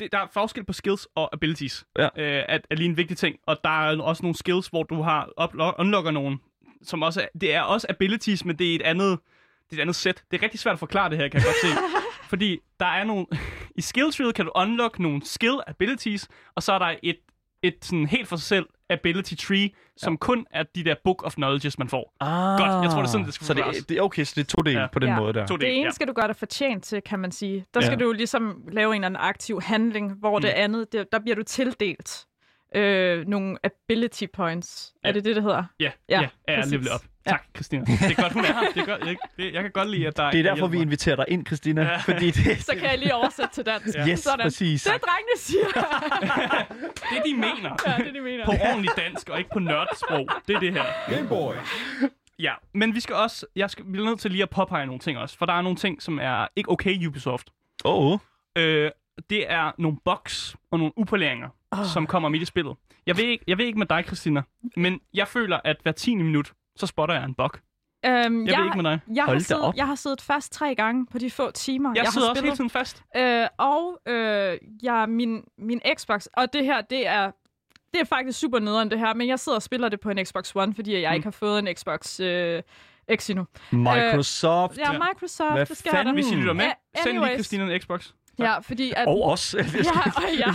[0.00, 1.84] det, der er forskel på skills og abilities.
[1.98, 2.04] Ja.
[2.04, 3.36] Øh, er, er lige en vigtig ting.
[3.46, 5.28] Og der er også nogle skills, hvor du har
[5.78, 6.40] unlocker nogen,
[6.82, 9.18] som også er, det er også abilities, men det er et andet,
[9.70, 10.24] det er et andet sæt.
[10.30, 11.80] Det er rigtig svært at forklare det her, kan jeg godt se.
[12.30, 13.26] Fordi der er nogle...
[13.76, 17.16] I skill tree kan du unlock nogle skill abilities, og så er der et,
[17.62, 21.34] et sådan helt for sig selv ability tree, som kun er de der book of
[21.34, 22.14] knowledges, man får.
[22.20, 23.76] Ah, Godt, jeg tror, det er sådan, det skal så forklares.
[23.76, 24.80] det, det, Okay, så det er to dele Ja.
[24.82, 24.86] ja.
[24.92, 25.20] på den Ja.
[25.20, 25.46] måde der.
[25.46, 25.90] To Det del, ene ja.
[25.90, 27.64] skal du gøre dig fortjent til, kan man sige.
[27.74, 28.04] Der skal Ja.
[28.04, 30.42] du ligesom lave en eller anden aktiv handling, hvor mm.
[30.42, 31.80] det andet, det, der bliver du tildelt
[32.74, 34.92] øh, nogle ability points.
[35.04, 35.08] Ja.
[35.08, 35.64] Er det det, det hedder?
[35.80, 37.04] Ja, Ja, ja, ja, level op.
[37.26, 37.30] Ja.
[37.30, 37.84] Tak, Christina.
[37.84, 38.72] Det er godt, hun er her.
[38.74, 40.66] Det er godt, jeg, det, jeg kan godt lide, at der Det er der derfor,
[40.66, 41.82] vi inviterer dig ind, Christina.
[41.82, 41.96] Ja.
[41.96, 43.96] Fordi det, Så kan jeg lige oversætte til dansk.
[43.96, 44.08] Ja.
[44.08, 44.44] Yes, Sådan.
[44.44, 44.82] præcis.
[44.82, 45.64] Det drengene siger.
[47.14, 47.76] Det, de mener.
[47.86, 48.44] ja, det er det, de mener.
[48.44, 50.28] på ordentligt dansk, og ikke på nørdsprog.
[50.48, 50.84] Det er det her.
[52.38, 55.00] Ja, men vi skal også, jeg skal, vi bliver nødt til lige at påpege nogle
[55.00, 57.50] ting også, for der er nogle ting, som er ikke okay Ubisoft.
[57.84, 58.18] Åh, oh.
[58.56, 58.90] Øh,
[59.30, 61.84] det er nogle bugs og nogle upoleringer, oh.
[61.84, 62.76] som kommer midt i spillet.
[63.06, 64.42] Jeg ved, ikke, jeg ved ikke med dig, Christina,
[64.76, 66.14] men jeg føler, at hver 10.
[66.14, 67.50] minut, så spotter jeg en bug.
[68.06, 68.12] Øhm,
[68.46, 69.00] Jeg, jeg ved ikke med dig.
[69.14, 69.74] Jeg har, Hold da siddet, op.
[69.76, 72.42] jeg har siddet fast tre gange på de få timer, Jeg, jeg sidder har også
[72.42, 73.02] hele tiden fast.
[73.16, 77.30] Øh, og øh, jeg, min, min Xbox, og det her, det er,
[77.94, 80.26] det er faktisk super nederen det her, men jeg sidder og spiller det på en
[80.26, 81.14] Xbox One, fordi jeg Mm.
[81.14, 82.62] ikke har fået en Xbox øh,
[83.16, 83.46] X endnu.
[83.72, 84.78] Microsoft.
[84.78, 84.98] Ja, Ja.
[84.98, 86.14] Microsoft, Hvad det skal fanden?
[86.14, 87.34] Hvis I lytter med, Ja, send lige.
[87.34, 88.12] Christina en Xbox.
[88.38, 89.08] Ja, fordi at...
[89.08, 89.54] Og os.
[89.58, 90.52] Ja, og ja.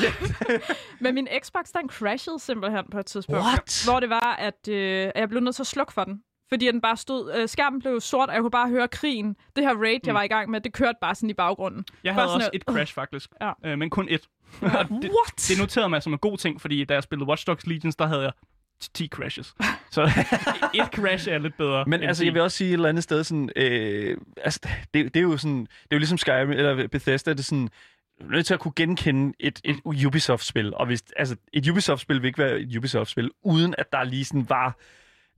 [0.99, 3.41] Men min Xbox, den crashede simpelthen på et tidspunkt.
[3.41, 3.81] What?
[3.89, 6.21] Hvor det var, at øh, jeg blev nødt til at slukke for den.
[6.49, 7.34] Fordi den bare stod...
[7.36, 9.36] Øh, skærmen blev sort, og jeg kunne bare høre krigen.
[9.55, 11.86] Det her raid, jeg var i gang med, det kørte bare sådan i baggrunden.
[12.03, 13.29] Jeg havde også et- et crash, faktisk.
[13.41, 13.51] Ja.
[13.65, 14.21] Øh, men kun et.
[14.61, 15.45] Det, What?
[15.49, 18.05] det noterede mig som en god ting, fordi da jeg spillede Watch Dogs Legions, der
[18.07, 18.31] havde jeg
[18.89, 19.55] 10 crashes.
[19.91, 20.03] Så
[20.73, 21.84] et crash er lidt bedre.
[21.88, 22.25] Men altså, 10.
[22.25, 24.59] jeg vil også sige et eller andet sted sådan, øh, altså,
[24.93, 27.69] det, det, er jo sådan, det er jo ligesom Skyrim eller Bethesda, det er sådan,
[28.21, 32.21] du er nødt til at kunne genkende et, et Ubisoft-spil, og hvis, altså, et Ubisoft-spil
[32.21, 34.77] vil ikke være et Ubisoft-spil, uden at der lige sådan var,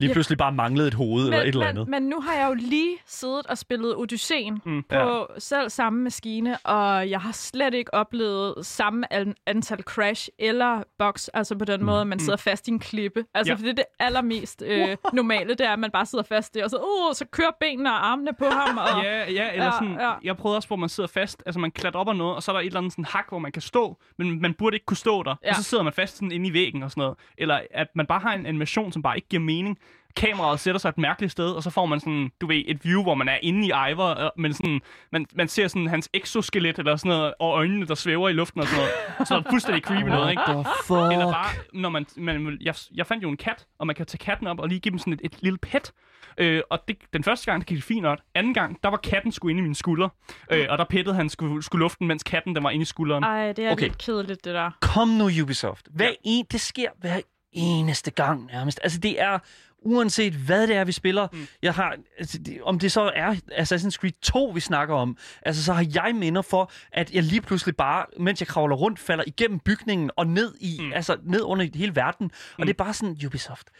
[0.00, 0.12] lige Ja.
[0.12, 1.88] pludselig bare manglede et hoved eller et eller men, andet.
[1.88, 4.72] men nu har jeg jo lige siddet og spillet Odysseen Mm.
[4.72, 4.82] mm.
[4.88, 5.22] på ja.
[5.38, 11.28] selv samme maskine, og jeg har slet ikke oplevet samme an- antal crash eller bugs,
[11.28, 13.24] altså på den måde, at man sidder fast i en klippe.
[13.34, 13.56] Altså, Ja.
[13.58, 13.62] ja.
[13.62, 16.70] det er det allermest øh, normale, det er, at man bare sidder fast der, og
[16.70, 18.78] så, uh, så kører benene og armene på ham.
[18.78, 20.12] Og, Ja, ja, eller Ja, sådan, ja.
[20.24, 22.50] jeg prøvede også, hvor man sidder fast, altså man klatrer op ad noget, og så
[22.50, 24.86] er der et eller andet sådan hak, hvor man kan stå, men man burde ikke
[24.86, 25.34] kunne stå der.
[25.44, 25.48] Ja.
[25.50, 27.16] og så sidder man fast sådan inde i væggen og sådan noget.
[27.38, 29.78] Eller at man bare har en animation, som bare ikke giver mening.
[30.16, 33.02] Kameraet sætter sig et mærkeligt sted, og så får man sådan, du ved, et view,
[33.02, 34.80] hvor man er inde i Ivor, men sådan,
[35.12, 38.60] man, man ser sådan hans exoskelet eller sådan noget, og øjnene, der svæver i luften
[38.60, 38.84] og sådan
[39.18, 39.28] noget.
[39.28, 40.42] Så er det fuldstændig creepy noget, ikke?
[40.46, 41.12] the fuck?
[41.12, 44.18] Eller bare, når man, man jeg, jeg fandt jo en kat, og man kan tage
[44.18, 45.92] katten op og lige give dem sådan et, et lille pet.
[46.38, 48.18] Øh, og det, den første gang, det gik det fint nok.
[48.34, 50.08] Anden gang, der var katten sgu inde i min skulder.
[50.52, 53.24] Øh, og der pettede han skulle, skulle luften, mens katten den var inde i skulderen.
[53.24, 53.82] Ej, det er Okay.
[53.82, 54.70] lidt kedeligt, det der.
[54.80, 55.88] Kom nu, Ubisoft.
[55.90, 56.12] Hvad ja.
[56.24, 57.20] en, det sker hver
[57.52, 58.80] eneste gang nærmest.
[58.82, 59.38] Altså, det er
[59.86, 61.28] uanset hvad det er, vi spiller.
[61.32, 61.46] Mm.
[61.62, 65.64] Jeg har, altså, det, om det så er Assassin's Creed 2, vi snakker om, altså,
[65.64, 69.24] så har jeg minder for, at jeg lige pludselig bare, mens jeg kravler rundt, falder
[69.26, 70.92] igennem bygningen og ned i, mm.
[70.92, 72.24] altså ned under hele verden.
[72.26, 72.30] Mm.
[72.60, 73.70] Og det er bare sådan, Ubisoft,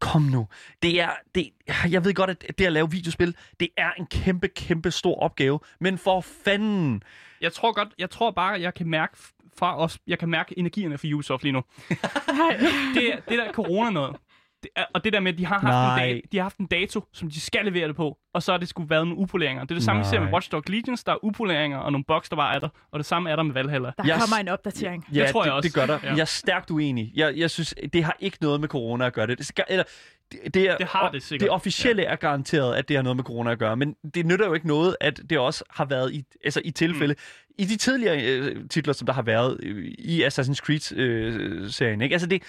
[0.00, 0.48] kom nu.
[0.82, 1.50] Det er, det,
[1.90, 5.60] jeg ved godt, at det at lave videospil, det er en kæmpe, kæmpe stor opgave.
[5.80, 7.02] Men for fanden,
[7.40, 9.16] Jeg tror godt, jeg tror bare, jeg kan mærke
[9.58, 11.62] fra os, jeg kan mærke energierne for Ubisoft lige nu.
[12.94, 14.16] det, er- det der corona noget.
[14.62, 15.98] Det og det der med, at de har, haft en Nej.
[15.98, 18.58] dag, de har haft en dato, som de skal levere det på, og så har
[18.58, 19.62] det skulle været nogle upoleringer.
[19.64, 20.32] Det er det samme, vi ser med Nej.
[20.34, 23.06] Watch Dogs Legions, der er upoleringer og nogle bugs, der bare er der, og det
[23.06, 23.92] samme er der med Valhalla.
[23.98, 25.06] Der Jeg- kommer en opdatering.
[25.14, 25.66] Ja, Det tror jeg også.
[25.66, 25.98] Det gør der.
[26.02, 26.08] Ja.
[26.10, 27.12] Jeg er stærkt uenig.
[27.14, 29.26] Jeg, jeg synes, det har ikke noget med corona at gøre.
[29.26, 29.84] Det, det, skal, eller,
[30.32, 31.46] det, det, er, Det har det sikkert.
[31.46, 32.08] Det officielle ja.
[32.12, 33.76] er garanteret, at det har noget med corona at gøre.
[33.76, 37.14] Men det nytter jo ikke noget, at det også har været i, altså i tilfælde.
[37.14, 37.54] Mm.
[37.58, 42.00] I de tidligere øh, titler, som der har været øh, i Assassin's Creed-serien.
[42.00, 42.12] ikke?
[42.14, 42.42] Altså det,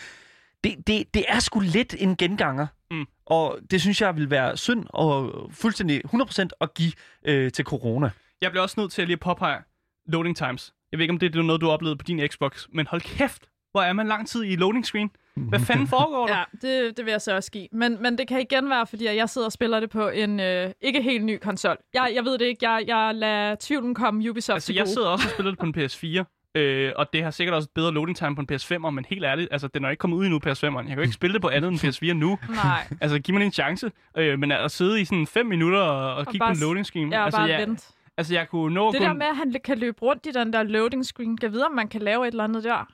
[0.63, 2.67] det, det, det er sgu lidt en genganger.
[2.91, 3.05] Mm.
[3.25, 6.91] Og det synes jeg vil være synd og fuldstændig 100% at give
[7.25, 8.09] øh, til corona.
[8.41, 9.57] Jeg bliver også nødt til at lige påpege
[10.05, 10.73] loading times.
[10.91, 13.49] Jeg ved ikke, om det er noget, du oplevede på din Xbox, men hold kæft,
[13.71, 15.09] hvor er man lang tid i loading screen.
[15.35, 16.37] Hvad fanden foregår der?
[16.37, 17.67] Ja, det, det vil jeg så også give.
[17.71, 20.39] Men, men det kan igen være, fordi at jeg sidder og spiller det på en
[20.39, 21.77] øh, ikke helt ny konsol.
[21.93, 22.69] Jeg, jeg ved det ikke.
[22.69, 24.93] Jeg, jeg lader tvivlen komme Ubisoft Altså, til jeg gode.
[24.93, 27.73] sidder også og spiller det på en PS4, øh, og det har sikkert også et
[27.75, 30.25] bedre loading time på en PS5'er, men helt ærligt, altså, den er ikke kommet ud
[30.25, 30.77] endnu, PS5'eren.
[30.77, 31.79] Jeg kan jo ikke spille det på andet end
[32.09, 32.37] PS4 nu.
[32.49, 33.91] Nej, Altså, giv mig en chance.
[34.17, 36.85] Øh, men at sidde i sådan 5 minutter og, og kigge bare på en loading
[36.85, 37.89] screen, er altså, bare jeg, vent.
[38.17, 40.53] altså, jeg kunne nå Det gå der med, at han kan løbe rundt i den
[40.53, 42.87] der loading screen, kan vide, om man kan lave et eller andet der.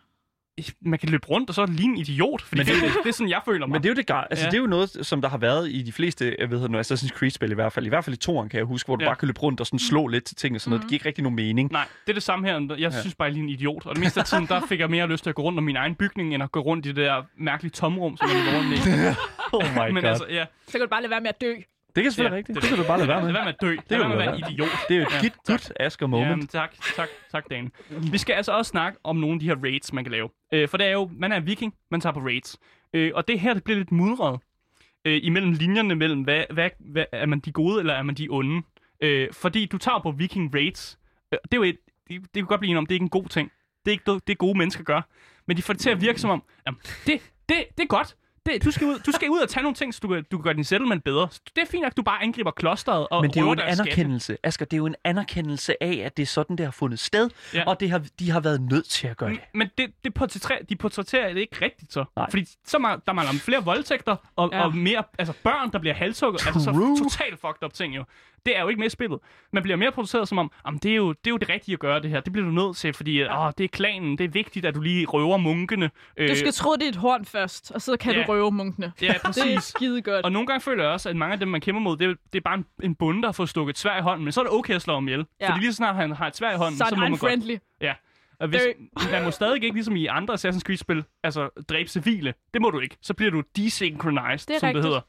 [0.81, 2.91] Man kan løbe rundt, og så er det lige en idiot, fordi Men det, det-
[3.03, 3.71] det, er sådan, jeg føler mig.
[3.75, 4.51] Men det er jo det, gar- altså, Ja.
[4.51, 7.07] det er jo noget, som der har været i de fleste, jeg ved, noget Assassin's
[7.17, 7.85] Creed-spil i hvert fald.
[7.85, 9.09] I hvert fald i toeren kan jeg huske, hvor du Ja.
[9.09, 10.81] bare kan løbe rundt og sådan slå lidt til ting og sådan noget.
[10.81, 11.71] Det giver ikke rigtig nogen mening.
[11.71, 12.59] Nej, det er det samme her.
[12.69, 13.01] Jeg Ja.
[13.01, 13.85] synes bare, jeg er lige en idiot.
[13.85, 15.63] Og det meste af tiden, der fik jeg mere lyst til at gå rundt om
[15.63, 18.57] min egen bygning, end at gå rundt i det der mærkelige tomrum, som jeg går
[18.59, 18.79] rundt i.
[19.53, 20.45] Oh my Men altså, ja.
[20.65, 21.53] Så kan du bare lade være med at dø.
[21.95, 22.47] Det kan selvfølgelig Ja, rigtigt.
[22.47, 23.33] det- Det, det kan du bare lade være Lad med.
[23.33, 23.75] være med at dø.
[23.89, 24.69] Lad du at lade være idiot.
[24.89, 26.29] Det er jo et Ja, ja, good Asger moment.
[26.29, 27.71] Jamen, tak, tak, tak, Dan.
[28.11, 30.29] Vi skal altså også snakke om nogle af de her raids, man kan lave.
[30.53, 32.57] Øh, for det er jo, man er en viking, man tager på raids.
[32.93, 34.39] Øh, og det her, det bliver lidt mudret
[35.05, 38.27] øh, imellem linjerne mellem, hvad, hvad, hvad, er man de gode, eller er man de
[38.29, 38.61] onde?
[39.01, 40.97] Øh, fordi du tager på viking raids.
[41.33, 41.77] Øh, det er jo et,
[42.07, 43.51] det, det kan godt blive enige om, det er ikke en god ting.
[43.85, 45.01] Det er ikke noget, det gode mennesker gør.
[45.47, 48.15] Men de får det til at virke som om, jamen, det, det, det er godt.
[48.45, 50.37] Det, du, skal ud, du skal ud og tage nogle ting, så du kan, du
[50.37, 51.27] kan gøre din settlement bedre.
[51.55, 53.81] Det er fint, at du bare angriber klosteret og Men det er jo en skatte.
[53.81, 54.37] anerkendelse.
[54.43, 57.29] Asger, det er jo en anerkendelse af, at det er sådan, det har fundet sted,
[57.53, 57.63] Ja.
[57.67, 59.39] og det har, de har været nødt til at gøre det.
[59.53, 62.05] Men det, det portrætterer, de portrætterer det ikke rigtigt så.
[62.15, 62.29] Nej.
[62.29, 64.63] Fordi så man, der mangler flere voldtægter, og, Ja.
[64.65, 66.47] og mere, altså børn, der bliver halshugget.
[66.47, 66.97] Altså True.
[66.97, 68.03] så totalt fucked up ting jo.
[68.45, 69.19] Det er jo ikke med i spillet.
[69.53, 71.73] Man bliver mere produceret som om, jamen, det, er jo, det er jo det rigtige
[71.73, 72.19] at gøre det her.
[72.19, 74.17] Det bliver du nødt til, fordi åh, det er klanen.
[74.17, 75.91] Det er vigtigt, at du lige røver munkene.
[76.17, 78.19] Øh, Du skal tro, det er et horn først, og så kan Ja.
[78.23, 78.91] du røve munkene.
[79.01, 79.63] Ja, Det er præcis.
[79.63, 80.25] skide godt.
[80.25, 82.13] Og nogle gange føler jeg også, at mange af dem, man kæmper mod, det er,
[82.33, 84.23] det er bare en, en bonde, der fået stukket et svær i hånden.
[84.25, 85.25] Men så er det okay at slå ham ihjel.
[85.41, 85.49] Ja.
[85.49, 87.11] Fordi lige så snart han har et svær i hånden, Så så, er må man
[87.11, 87.19] godt.
[87.19, 87.55] friendly.
[87.81, 87.93] Ja.
[88.39, 88.61] Og hvis,
[89.11, 92.33] man må stadig ikke, ligesom i andre Assassin's Creed-spil, altså dræbe civile.
[92.53, 92.97] Det må du ikke.
[93.01, 94.73] Så bliver du desynchronized, Det som rigtigt.
[94.75, 95.01] det hedder.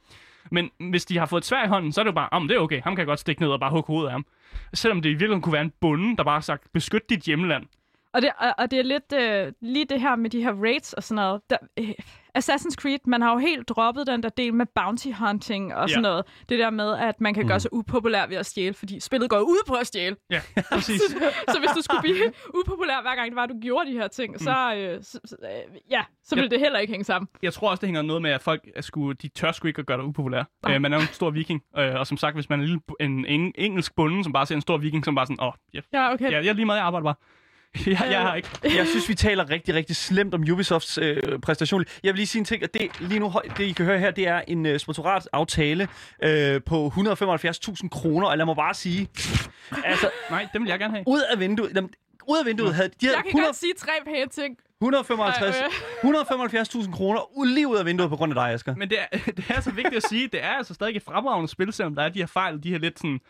[0.50, 2.48] Men hvis de har fået et svær i hånden, så er det jo bare, om
[2.48, 4.26] det er okay, ham kan jeg godt stikke ned og bare hugge hovedet af ham.
[4.74, 7.66] Selvom det i virkeligheden kunne være en bonde, der bare har sagt, beskyt dit hjemland.
[8.12, 10.92] Og det, og, og det er lidt øh, lige det her med de her raids
[10.92, 11.40] og sådan noget.
[11.50, 11.94] Der, øh,
[12.38, 16.04] Assassin's Creed, man har jo helt droppet den der del med bounty hunting og sådan
[16.04, 16.08] Ja.
[16.10, 16.24] noget.
[16.48, 17.48] Det der med, at man kan Mm.
[17.48, 20.16] gøre sig upopulær ved at stjæle, fordi spillet går ud på at stjæle.
[20.30, 20.40] Ja,
[20.72, 21.00] præcis.
[21.48, 24.08] så hvis du skulle blive upopulær hver gang det var, at du gjorde de her
[24.08, 26.50] ting, så, øh, så, så øh, ja, så ville Ja.
[26.54, 27.28] det heller ikke hænge sammen.
[27.42, 29.80] Jeg tror også, det hænger noget med, at folk er sgu, de tør sgu ikke
[29.80, 30.44] at gøre dig upopulær.
[30.68, 32.68] Øh, man er jo en stor viking, øh, og som sagt, hvis man er en,
[32.68, 35.46] lille, en, en engelsk bonde, som bare ser en stor viking, som bare sådan, åh,
[35.46, 36.30] oh, ja, Ja, okay.
[36.30, 37.14] ja, jeg er lige meget, jeg arbejder bare.
[37.86, 38.48] jeg, jeg har ikke.
[38.64, 41.84] Jeg synes, vi taler rigtig, rigtig slemt om Ubisofts øh, præstation.
[42.02, 44.10] Jeg vil lige sige en ting, at det, lige nu, det I kan høre her,
[44.10, 45.88] det er en øh, sponsorat aftale
[46.22, 49.08] øh, på 175.000 kroner, og lad mig bare sige,
[49.84, 51.04] altså, Nej, dem vil jeg gerne have.
[51.06, 51.90] ud af vinduet, jamen,
[52.28, 54.56] ud af vinduet havde de havde Jeg kan 100, godt sige tre pæne ting.
[54.80, 55.68] 155 Ej,
[56.84, 58.74] 175.000 kroner u- lige ud af vinduet på grund af dig, Asger.
[58.76, 61.48] Men det er, det er så vigtigt at sige, det er altså stadig et fremragende
[61.50, 63.20] spil, selvom der er de her fejl, de her lidt sådan,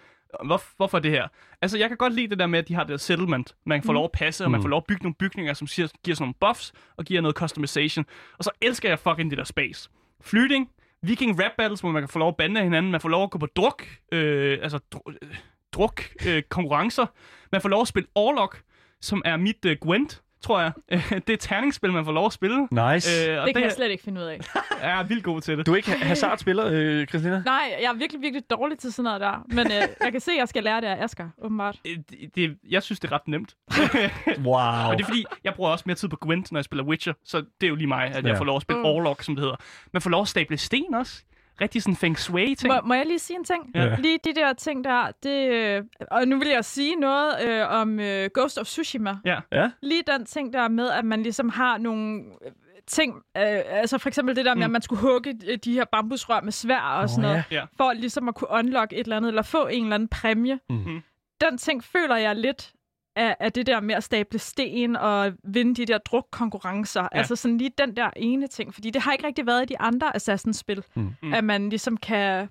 [0.44, 1.28] hvor, hvorfor det her?
[1.62, 3.54] Altså, jeg kan godt lide det der med, at de har det settlement.
[3.66, 4.62] Man kan få lov at passe, og man Mm.
[4.62, 7.36] får lov at bygge nogle bygninger, som siger, giver sådan nogle buffs, og giver noget
[7.36, 8.04] customization.
[8.38, 9.90] Og så elsker jeg fucking det der space.
[10.20, 10.70] Flyting,
[11.02, 13.30] viking rap battles, hvor man kan få lov at bande hinanden, man får lov at
[13.30, 15.28] gå på druk, øh, altså dru, øh,
[15.72, 17.06] druk øh, konkurrencer.
[17.52, 18.62] Man får lov at spille Orlok,
[19.00, 20.72] som er mit øh, Gwent, tror jeg.
[21.10, 22.60] det er et terningsspil, man får lov at spille.
[22.60, 23.30] Nice.
[23.30, 24.40] Øh, og Det kan det jeg slet ikke finde ud af.
[24.80, 25.66] er jeg er vildt god til det.
[25.66, 27.42] du er ikke Hazard-spiller, øh, Christina?
[27.44, 29.44] Nej, jeg er virkelig, virkelig dårlig til sådan noget der.
[29.48, 31.76] Men øh, jeg kan se, at jeg skal lære det af Asger, åbenbart.
[31.86, 33.54] Øh, det, det, jeg synes, det er ret nemt.
[34.44, 34.54] Wow.
[34.90, 37.12] Og det er fordi, jeg bruger også mere tid på Gwent, når jeg spiller Witcher,
[37.24, 38.38] så det er jo lige mig, at jeg Ja.
[38.38, 38.84] får lov at spille Mm.
[38.86, 39.56] Orlok, som det hedder.
[39.92, 41.22] Man får lov at stable sten også.
[41.60, 42.74] Rigtig sådan feng shui-ting.
[42.74, 43.70] Må, må jeg lige sige en ting?
[43.74, 43.96] Ja.
[43.98, 48.00] Lige de der ting der, det, øh, og nu vil jeg sige noget øh, om
[48.00, 49.16] øh, Ghost of Tsushima.
[49.24, 49.40] Ja.
[49.52, 49.70] Ja.
[49.82, 52.50] Lige den ting der med, at man ligesom har nogle øh,
[52.86, 53.22] ting, øh,
[53.66, 54.62] altså for eksempel det der med, Mm.
[54.64, 57.64] at man skulle hugge øh, de her bambusrør med svær og sådan Nå, noget, ja.
[57.76, 60.58] for ligesom at kunne unlock et eller andet, eller få en eller anden præmie.
[60.70, 61.00] Mm.
[61.40, 62.72] Den ting føler jeg lidt
[63.16, 67.02] af, af det der med at stable sten og vinde de der drukkonkurrencer.
[67.02, 67.08] Ja.
[67.18, 69.80] Altså sådan lige den der ene ting, fordi det har ikke rigtig været i de
[69.80, 71.12] andre Assassin's-spil, Mm.
[71.22, 71.34] Mm.
[71.34, 72.48] at man ligesom kan...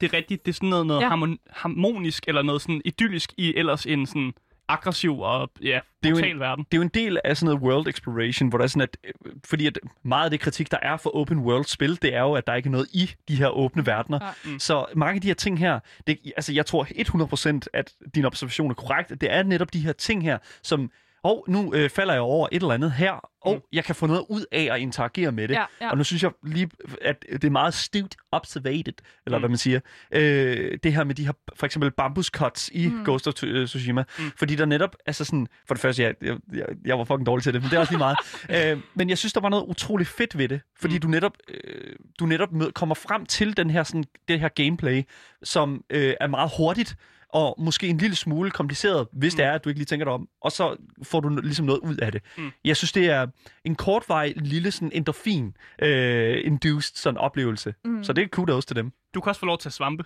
[0.00, 1.04] Det er rigtigt, det er sådan noget, noget Ja.
[1.06, 1.10] ja.
[1.16, 4.32] harmon- harmonisk, eller noget sådan idyllisk i ellers en sådan
[4.72, 6.64] aggressiv og ja, Det er jo en- brutal verden.
[6.64, 8.96] det er jo en del af sådan noget world exploration, hvor der er sådan, at,
[9.04, 9.12] øh,
[9.44, 12.32] fordi at meget af det kritik, der er for open world spil, det er jo,
[12.34, 14.18] at der ikke er noget i de her åbne verdener.
[14.22, 14.50] Ja.
[14.52, 14.58] Mm.
[14.58, 18.70] Så mange af de her ting her, det, altså jeg tror 100% at din observation
[18.70, 19.10] er korrekt.
[19.20, 20.90] Det er netop de her ting her, som,
[21.24, 23.12] og nu øh, falder jeg over et eller andet her,
[23.42, 23.60] og Mm.
[23.72, 25.54] jeg kan få noget ud af at interagere med det.
[25.54, 25.90] Ja, ja.
[25.90, 26.70] Og nu synes jeg lige,
[27.02, 28.92] at det er meget stivt observated,
[29.26, 29.42] eller Mm.
[29.42, 29.80] hvad man siger.
[30.12, 33.04] Øh, det her med de her, for eksempel bambus cuts i Mm.
[33.04, 34.04] Ghost of øh, Tsushima.
[34.18, 34.24] Mm.
[34.36, 36.36] Fordi der netop, altså sådan, for det første, jeg, jeg,
[36.84, 38.16] jeg, var fucking dårlig til det, men det er også lige meget.
[38.76, 41.00] øh, men jeg synes, der var noget utroligt fedt ved det, fordi mm.
[41.00, 45.02] du netop, øh, du netop mød, kommer frem til den her, sådan, det her gameplay,
[45.42, 46.96] som øh, er meget hurtigt,
[47.32, 49.36] og måske en lille smule kompliceret, hvis mm.
[49.36, 50.28] det er, at du ikke lige tænker dig om.
[50.42, 52.22] Og så får du ligesom noget ud af det.
[52.38, 52.50] Mm.
[52.64, 53.26] Jeg synes, det er
[53.64, 57.74] en kortvej, lille sådan endorfin øh, induced sådan oplevelse.
[57.84, 58.04] Mm.
[58.04, 58.92] Så det er kudos til dem.
[59.14, 60.04] Du kan også få lov til at svampe.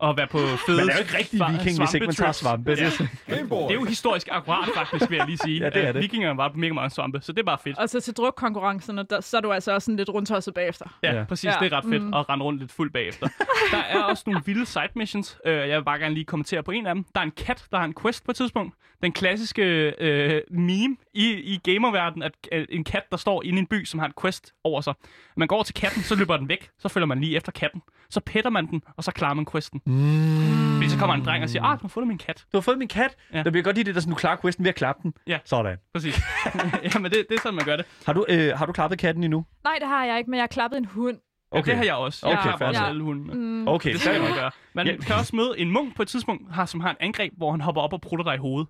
[0.00, 2.70] Og være på fede Man er jo ikke rigtig viking, hvis ikke man tager svampe.
[2.70, 2.84] Ja.
[3.28, 5.60] Det er jo historisk akkurat, faktisk, vil jeg lige sige.
[5.64, 6.02] Ja, det er at det.
[6.02, 7.78] Vikingerne var mega meget svampe, så det er bare fedt.
[7.78, 10.98] Og så til drukkonkurrencerne, der, så er du altså også sådan lidt rundtosset bagefter.
[11.02, 11.24] Ja, Ja.
[11.24, 11.44] præcis.
[11.44, 12.14] Ja, Det er ret fedt mm.
[12.14, 13.28] at rende rundt lidt fuld bagefter.
[13.72, 15.38] der er også nogle vilde side missions.
[15.46, 17.04] Øh, jeg vil bare gerne lige kommentere på en af dem.
[17.14, 18.74] Der er en kat, der har en quest på et tidspunkt.
[19.02, 19.62] Den klassiske
[19.98, 22.22] øh, meme i, i gamerverdenen,
[22.52, 24.94] at en kat, der står inde i en by, som har en quest over sig.
[25.36, 26.70] Man går over til katten, så løber den væk.
[26.78, 27.82] Så følger man lige efter katten.
[28.10, 29.80] Så petter man den, og så klarer man questen.
[29.86, 30.76] Mm.
[30.76, 32.44] Fordi så kommer en dreng og siger, ah, du har fundet min kat.
[32.52, 33.16] Du har fået min kat.
[33.32, 33.38] Ja.
[33.38, 33.42] Ja.
[33.42, 35.14] Der bliver godt lide det, der sådan, du klarer questen ved at klappe den.
[35.26, 35.38] Ja.
[35.44, 35.76] Sådan.
[35.94, 36.20] Præcis.
[36.94, 37.86] Jamen, det, det er sådan, man gør det.
[38.06, 39.44] Har du, øh, har du klappet katten endnu?
[39.64, 41.16] Nej, det har jeg ikke, men jeg har klappet en hund.
[41.52, 41.66] Okay.
[41.66, 42.28] Ja, det har jeg også.
[42.28, 43.34] Jeg Okay, klapper også alle hundene.
[43.34, 43.68] Mm.
[43.68, 44.50] Okay, Det skal man gøre.
[44.74, 44.96] Man Ja.
[44.96, 47.60] kan også møde en munk på et tidspunkt, har, som har et angreb, hvor han
[47.60, 48.68] hopper op og prutter dig i hovedet.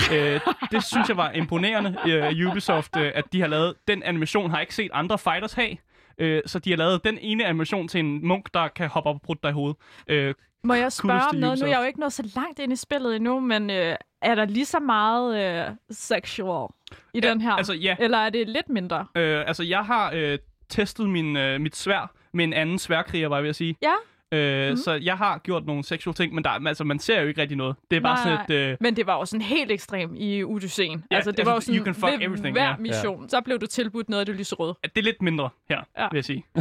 [0.14, 3.74] øh, det synes jeg var imponerende, øh, Ubisoft, øh, at de har lavet.
[3.88, 5.76] Den animation har jeg ikke set andre fighters have.
[6.20, 9.16] Øh, så de har lavet den ene animation til en munk, der kan hoppe op
[9.16, 9.76] og brutte dig i hovedet.
[10.08, 11.58] Øh, Må jeg spørge om noget?
[11.58, 14.34] Nu er jeg jo ikke nået så langt ind i spillet endnu, men øh, er
[14.34, 16.68] der lige så meget øh, sexual
[17.14, 17.52] i Ja, den her?
[17.52, 17.96] altså, ja.
[17.98, 19.06] Eller er det lidt mindre?
[19.16, 23.36] øh, altså, jeg har øh, testet min, øh, mit svær med en anden sværkriger, var
[23.36, 23.76] jeg ved at sige.
[23.82, 23.92] Ja.
[24.32, 24.76] Øh, Mhm.
[24.76, 27.56] Så jeg har gjort nogle sexual ting, men der, altså, man ser jo ikke rigtig
[27.56, 27.76] noget.
[27.90, 28.70] Det er bare Nej, sådan et...
[28.70, 31.04] Øh, Men det var jo sådan helt ekstrem i Odysseen.
[31.10, 32.76] Ja, altså, det altså, var jo sådan, you can fuck ved everything, hver ja.
[32.78, 34.74] mission, så blev du tilbudt noget af det lyserøde.
[34.82, 36.02] det er lidt mindre her, Ja.
[36.02, 36.08] ja.
[36.10, 36.44] vil jeg sige.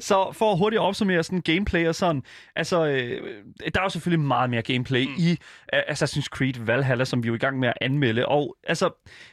[0.00, 2.22] Så for at hurtigt opsummere sådan gameplay og sådan,
[2.56, 3.20] altså, øh,
[3.74, 5.14] der er jo selvfølgelig meget mere gameplay mm.
[5.18, 5.30] i
[5.72, 8.26] uh, Assassin's Creed Valhalla, som vi er jo i gang med at anmelde.
[8.26, 8.90] Og altså,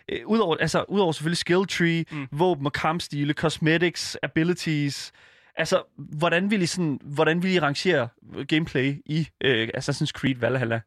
[0.09, 2.27] øh, udover, altså, udover selvfølgelig skill tree, mm.
[2.31, 5.11] våben og kampstile, cosmetics, abilities,
[5.57, 8.07] altså, hvordan vil I, sådan, hvordan vil I rangere
[8.47, 10.81] gameplay i øh, Assassin's Creed Valhalla?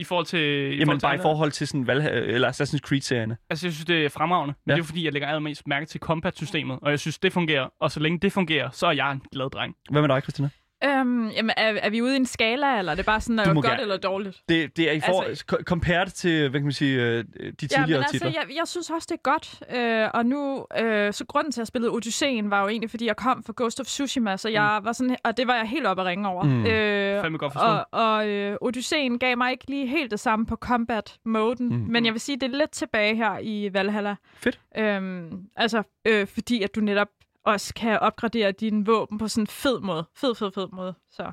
[0.00, 0.38] I forhold til...
[0.40, 3.36] I Jamen forhold til bare i forhold til sådan Valhalla, eller Assassin's Creed-serierne.
[3.50, 4.54] Altså, jeg synes, det er fremragende.
[4.66, 4.72] Men Ja.
[4.72, 7.68] det er jo fordi, jeg lægger allermest mærke til combat-systemet, og jeg synes, det fungerer.
[7.80, 9.74] Og så længe det fungerer, så er jeg en glad dreng.
[9.90, 10.48] Hvad med dig, Christina?
[10.84, 13.42] Øhm, jamen, er, er vi ude i en skala, eller er det bare sådan, Du
[13.50, 14.42] er må godt gerne- eller dårligt?
[14.48, 17.50] Det, det er i for, Altså- compared til, hvad kan man sige, øh, de Ja,
[17.52, 18.30] tidligere men altså, titler.
[18.30, 19.62] jeg, jeg synes også, det er godt.
[19.76, 23.06] Øh, og nu, øh, så grunden til, at jeg spillede Odysseen, var jo egentlig, fordi
[23.06, 25.86] jeg kom fra Ghost of Tsushima, så jeg var sådan, og det var jeg helt
[25.86, 26.42] oppe at ringe over.
[26.44, 26.66] Mm.
[26.66, 27.66] Øh, Fandme godt forstå.
[27.66, 31.74] og og øh, Odysseen gav mig ikke lige helt det samme på combat-moden, Mm.
[31.76, 31.86] mm.
[31.92, 34.16] men jeg vil sige, det er lidt tilbage her i Valhalla.
[34.34, 34.60] Fedt.
[34.78, 37.08] Øhm, altså, øh, fordi at du netop
[37.46, 40.06] også kan opgradere dine våben på sådan en fed måde.
[40.16, 40.94] Fed, fed, fed måde.
[41.10, 41.32] Så.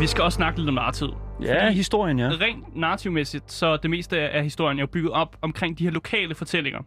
[0.00, 1.08] Vi skal også snakke lidt om narrativ.
[1.42, 2.28] Ja, historien, ja.
[2.28, 6.34] Rent narrativmæssigt, så det meste af historien er jo bygget op omkring de her lokale
[6.34, 6.80] fortællinger,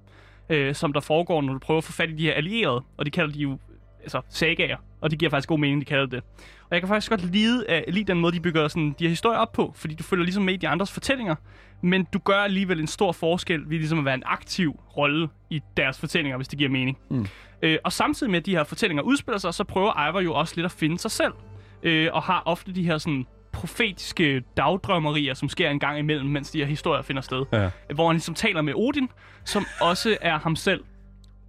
[0.50, 3.06] øh, som der foregår, når du prøver at få fat i de her allierede, og
[3.06, 3.58] de kalder de jo
[4.02, 6.24] altså, sagager, og det giver faktisk god mening, de kalder det.
[6.70, 9.10] Og jeg kan faktisk godt lide, uh, lide den måde, de bygger sådan, de her
[9.10, 11.36] historier op på, fordi du følger ligesom med i de andres fortællinger,
[11.82, 15.62] men du gør alligevel en stor forskel ved ligesom at være en aktiv rolle i
[15.78, 16.98] deres fortællinger, hvis det giver mening.
[17.10, 17.28] Mm.
[17.62, 20.54] Øh, og samtidig med, at de her fortællinger udspiller sig, så prøver Ivor jo også
[20.56, 21.34] lidt at finde sig selv,
[21.84, 26.52] øh, og har ofte de her sådan profetiske dagdrømmerier, som sker en gang imellem, mens
[26.52, 27.46] de her historier finder sted.
[27.54, 27.70] Ja.
[27.96, 29.10] Hvor han ligesom taler med Odin,
[29.46, 30.84] som også er ham selv.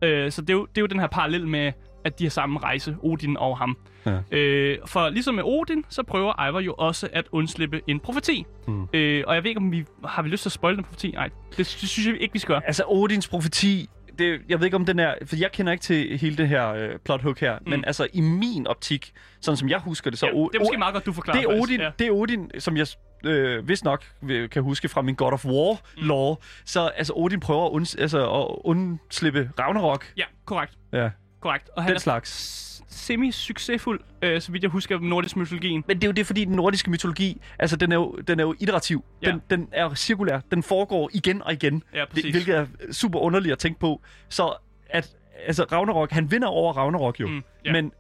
[0.03, 1.73] Øh, så det er, jo, det er jo den her parallel med,
[2.05, 3.77] at de har samme rejse, Odin og ham.
[4.07, 4.19] Ja.
[4.31, 8.45] Øh, for ligesom med Odin, så prøver Ivar jo også at undslippe en profeti.
[8.67, 8.89] Mm.
[8.93, 11.11] Øh, og jeg ved ikke, om vi har vi lyst til at spoil den profeti?
[11.11, 12.67] Nej, det, det synes jeg ikke, vi skal gøre.
[12.67, 13.89] Altså, Odins profeti,
[14.19, 16.69] det, jeg ved ikke om den er, for jeg kender ikke til hele det her
[16.69, 17.71] øh, plot hook her, mm.
[17.71, 20.79] men altså i min optik, sådan som jeg husker det, så ja, det er måske
[20.79, 21.61] meget godt, du forklarer det er.
[21.63, 21.91] Odin, Ja.
[21.99, 22.87] det er Odin, som jeg
[23.25, 26.07] øh, vist nok vil- kan huske fra min God of War Mm.
[26.07, 26.37] lore.
[26.65, 30.13] Så altså Odin prøver at, uns, altså, at undslippe Ragnarok.
[30.17, 30.73] ja, korrekt.
[30.93, 31.11] Ja,
[31.41, 31.71] korrekt.
[31.77, 32.78] Og han den er slags.
[32.89, 35.85] Semi-succesfuld, øh, så vidt jeg husker, nordisk mytologien.
[35.89, 38.45] Men det er jo det, fordi den nordiske mytologi, altså den er jo, den er
[38.45, 39.05] jo iterativ.
[39.23, 39.31] Ja.
[39.31, 40.41] Den, den er cirkulær.
[40.51, 41.83] Den foregår igen og igen.
[41.95, 42.23] Ja, præcis.
[42.25, 44.03] Det, hvilket er super underligt at tænke på.
[44.29, 44.57] Så
[44.91, 45.11] at
[45.47, 47.29] altså Ragnarok, han vinder over Ragnarok jo.
[47.29, 47.73] Mm, ja.
[47.73, 47.93] Men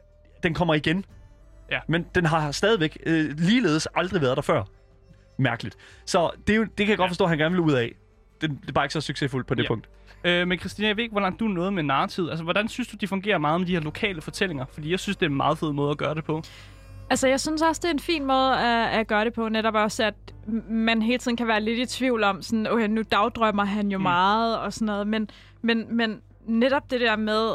[0.42, 1.04] den kommer igen.
[1.70, 1.78] Ja.
[1.88, 4.64] Men den har stadigvæk øh, ligeledes aldrig været der før.
[5.38, 5.76] Mærkeligt.
[6.06, 7.10] Så det, er jo, det kan jeg godt Ja.
[7.10, 7.92] forstå, at han gerne vil ud af.
[8.40, 9.68] Det, det er bare ikke så succesfuldt på det Ja.
[9.68, 9.88] punkt.
[10.24, 12.26] Øh, men Christina, jeg ved ikke, hvor langt du er nået med narrativ.
[12.30, 14.64] Altså, hvordan synes du, de fungerer meget med de her lokale fortællinger?
[14.72, 16.42] Fordi jeg synes, det er en meget fed måde at gøre det på.
[17.10, 19.48] Altså, jeg synes også, det er en fin måde at, at gøre det på.
[19.48, 20.14] Netop også, at
[20.70, 23.98] man hele tiden kan være lidt i tvivl om, sådan, okay, nu dagdrømmer han jo
[23.98, 24.02] Mm.
[24.02, 25.06] meget og sådan noget.
[25.06, 25.30] Men,
[25.62, 27.50] men, men netop det der med,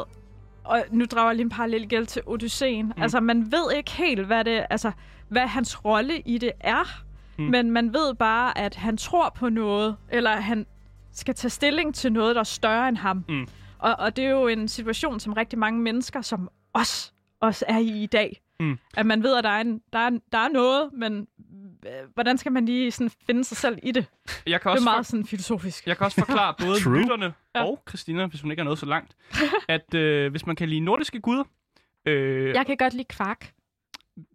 [0.64, 2.86] og nu drager jeg lige en parallel gæld til Odysseen.
[2.86, 3.02] Mm.
[3.02, 4.92] Altså, man ved ikke helt, hvad det, altså,
[5.28, 7.02] hvad hans rolle i det er.
[7.38, 7.44] Mm.
[7.44, 10.66] Men man ved bare, at han tror på noget, eller han
[11.14, 13.24] skal tage stilling til noget, der er større end ham.
[13.28, 13.46] Mm.
[13.78, 17.78] Og, og det er jo en situation, som rigtig mange mennesker, som os, også er
[17.78, 18.40] i i dag.
[18.60, 18.78] Mm.
[18.96, 21.26] At man ved, at der er, en, der er, der er noget, men
[21.86, 24.06] øh, hvordan skal man lige sådan finde sig selv i det?
[24.46, 25.86] Jeg kan Det også er for- meget sådan filosofisk.
[25.86, 26.98] Jeg kan også forklare både True.
[26.98, 27.64] lytterne Ja.
[27.64, 29.16] og Christina, hvis hun ikke er nået så langt,
[29.68, 31.44] at øh, hvis man kan lide nordiske guder,
[32.06, 33.52] øh, Jeg kan godt lide kvark.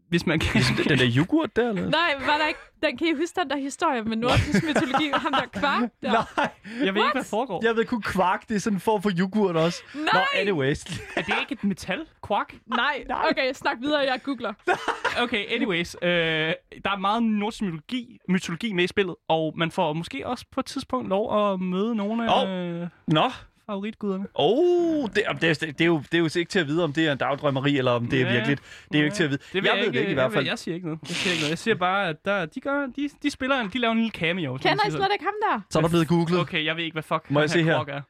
[0.10, 0.62] Hvis man kan...
[0.88, 1.90] Den der yoghurt der, eller?
[1.90, 2.60] Nej, var der ikke...
[2.84, 5.12] Den, kan I huske den der historie med nordisk mytologi?
[5.14, 6.12] Ham der kvark der?
[6.12, 6.50] Nej,
[6.86, 7.66] jeg ved ikke, hvad foregår.
[7.66, 9.84] jeg ved kun kvark, det er sådan en form for yoghurt også.
[9.94, 10.04] Nej!
[10.14, 10.86] Nå, anyways.
[11.16, 12.06] Er det ikke et metal?
[12.28, 12.54] Quark?
[12.66, 14.54] Nej, okay, snak videre, jeg googler.
[15.24, 15.96] Okay, anyways.
[16.02, 20.46] Øh, der er meget nordisk mytologi, mytologi med i spillet, og man får måske også
[20.52, 23.32] på et tidspunkt lov at møde nogle af øh, Nå,
[23.70, 24.28] favoritguderne.
[24.34, 26.94] Oh, det, det, er, det, er jo, det er jo ikke til at vide, om
[26.94, 28.62] det er en dagdrømmeri, eller om det er Ja, virkeligt.
[28.92, 29.42] Det er jo ikke til at vide.
[29.54, 30.46] Det jeg, ved det ikke i hvert fald.
[30.46, 31.00] Jeg, jeg siger ikke noget.
[31.08, 31.50] Jeg siger ikke noget.
[31.50, 34.12] Jeg siger bare, at der, de, gør, de, de spiller en, de laver en lille
[34.12, 34.58] cameo.
[34.58, 35.62] Kender I slet ikke ham der?
[35.70, 36.40] Så er der blevet googlet.
[36.40, 37.80] Okay, jeg ved ikke, hvad fuck Må jeg se her?
[37.88, 38.02] Er.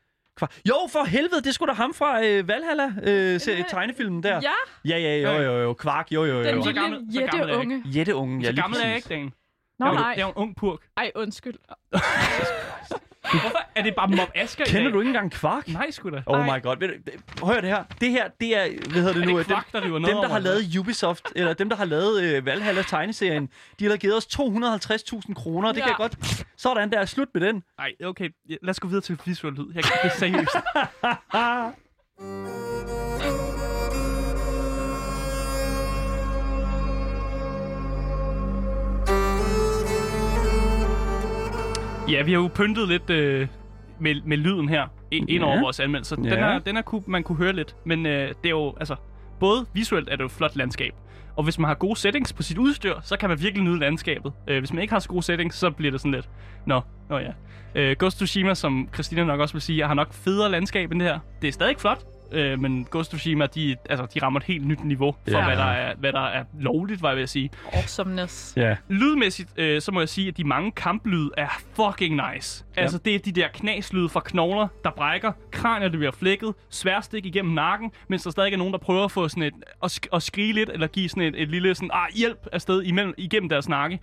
[0.68, 4.40] Jo, for helvede, det skulle da ham fra øh, Valhalla, øh, se, tegnefilmen der.
[4.44, 4.52] Ja,
[4.86, 5.74] Ja, ja, jo, jo, jo.
[5.74, 6.46] Kvark, jo, jo, den jo.
[6.46, 7.38] Så lille så gammel er jeg ikke.
[7.38, 7.84] jætteunge.
[7.86, 9.32] Jætteungen, ja, Så lige gammel er jeg ikke, Dan.
[9.80, 10.14] Nå, jeg, er nej.
[10.18, 10.80] jeg er en ung purk.
[10.98, 11.56] Ej, undskyld.
[13.22, 14.94] Hvorfor er det bare Mob Asker i Kender dag?
[14.94, 15.68] du ikke engang Kvark?
[15.68, 16.22] Nej, sgu da.
[16.26, 16.76] Oh my god.
[16.80, 17.84] Ved du- Hør det her.
[18.02, 19.38] Det her, det er, hvad hedder det Er nu?
[19.38, 21.70] det dem, Kvark, der river noget dem, der over, har eller lavet Ubisoft, eller dem,
[21.70, 23.50] der har lavet øh, Valhalla tegneserien,
[23.80, 25.72] de har givet os 250.000 kroner.
[25.72, 25.84] Det Ja.
[25.84, 26.44] kan jeg godt...
[26.58, 27.64] Sådan der, slut med den.
[27.78, 28.30] Nej, okay.
[28.50, 29.66] Ja, Lad os gå videre til visuel lyd.
[29.76, 30.56] Jeg kan det er seriøst.
[42.12, 43.48] Ja, vi har jo pyntet lidt øh,
[44.00, 45.62] med, med lyden her ind over Ja.
[45.62, 46.16] vores anmeldelse.
[46.16, 46.36] Den Ja.
[46.36, 48.96] er, den er kunne, man kunne høre lidt, men øh, det er jo, altså,
[49.40, 50.94] både visuelt er det jo et flot landskab,
[51.36, 54.34] og hvis man har gode settings på sit udstyr, så kan man virkelig nyde landskabet.
[54.48, 56.30] Øh, hvis man ikke har så gode settings, så bliver det sådan lidt,
[56.66, 57.32] nå, nå ja.
[57.76, 61.08] Øh, Ghost Tsushima, som Christina nok også vil sige, har nok federe landskab end det
[61.10, 61.20] her.
[61.42, 64.68] Det er stadig flot, øh, men Ghost of Tsushima, de, altså, de rammer et helt
[64.68, 65.46] nyt niveau for, Ja.
[65.46, 67.50] hvad, der er, hvad der er lovligt, var jeg ved at sige.
[67.74, 68.54] Awesomeness.
[68.58, 68.76] Ja.
[68.90, 72.66] Lydmæssigt, øh, så må jeg sige, at de mange kamplyd er fucking nice.
[72.78, 72.82] Ja.
[72.82, 77.26] Altså, det er de der knaslyde fra knogler, der brækker, kranier, der bliver flækket, sværstik
[77.26, 79.54] igennem nakken, mens der stadig er nogen, der prøver at få sådan et,
[79.84, 82.84] at, sk- at skrige lidt, eller give sådan et, et lille sådan, ah, hjælp afsted
[82.84, 84.00] imellem, igennem deres nakke.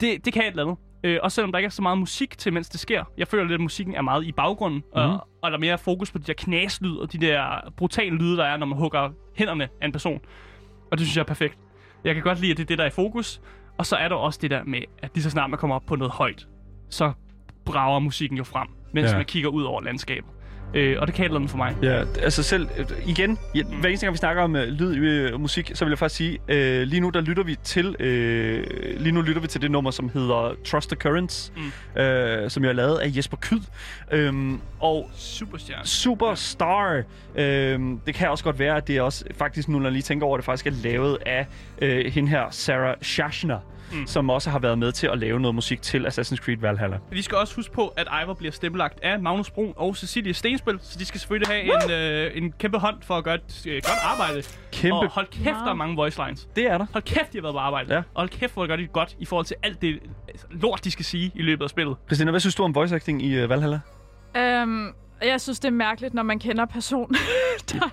[0.00, 0.78] Det, det kan et eller andet.
[1.04, 3.04] Øh, også selvom der ikke er så meget musik til, mens det sker.
[3.18, 5.00] Jeg føler lidt, at musikken er meget i baggrunden, mm.
[5.00, 8.36] og, og der er mere fokus på de der knaslyd, og de der brutale lyde,
[8.36, 10.20] der er, når man hugger hænderne af en person.
[10.90, 11.58] Og det synes jeg er perfekt.
[12.04, 13.40] Jeg kan godt lide, at det er det, der er i fokus.
[13.78, 15.86] Og så er der også det der med, at lige så snart man kommer op
[15.86, 16.48] på noget højt,
[16.90, 17.12] så
[17.64, 19.10] brager musikken jo frem, mens Ja.
[19.10, 19.16] ja.
[19.16, 20.30] man kigger ud over landskabet.
[20.74, 21.76] Øh, og det kan et eller andet for mig.
[21.82, 25.34] Ja, altså selv, øh, igen, ja, hver eneste gang vi snakker om uh, lyd i
[25.34, 29.00] uh, musik, så vil jeg faktisk sige, uh, lige nu der lytter vi til, uh,
[29.00, 31.62] lige nu lytter vi til det nummer, som hedder Trust the Currents, mm.
[31.62, 33.60] uh, som jeg har lavet af Jesper Kyd.
[34.28, 35.86] Um, og Superstjerne.
[35.86, 37.02] Superstar.
[37.34, 40.02] Øhm, det kan også godt være, at det er også faktisk, nu når jeg lige
[40.02, 41.46] tænker over det, faktisk er lavet af
[41.82, 43.58] øh, hende her, Sarah Schachner,
[43.92, 44.06] mm.
[44.06, 46.98] som også har været med til at lave noget musik til Assassin's Creed Valhalla.
[47.10, 50.78] Vi skal også huske på, at Ivor bliver stempelagt af Magnus Brun og Cecilie Stenspil,
[50.82, 53.74] så de skal selvfølgelig have en, øh, en kæmpe hånd for at gøre et øh,
[53.74, 54.42] godt arbejde.
[54.72, 54.96] Kæmpe.
[54.96, 56.48] Og hold kæft, der er mange voice lines.
[56.56, 56.86] Det er der.
[56.92, 57.94] Hold kæft, de har været på arbejde.
[57.94, 57.98] Ja.
[57.98, 60.84] Og hold kæft, hvor gør de det godt i forhold til alt det altså, lort,
[60.84, 61.96] de skal sige i løbet af spillet.
[62.06, 63.80] Christina, hvad synes du om voice acting i uh, Valhalla?
[64.36, 64.88] Øhm,
[65.22, 67.16] jeg synes, det er mærkeligt, når man kender personen,
[67.70, 67.90] der,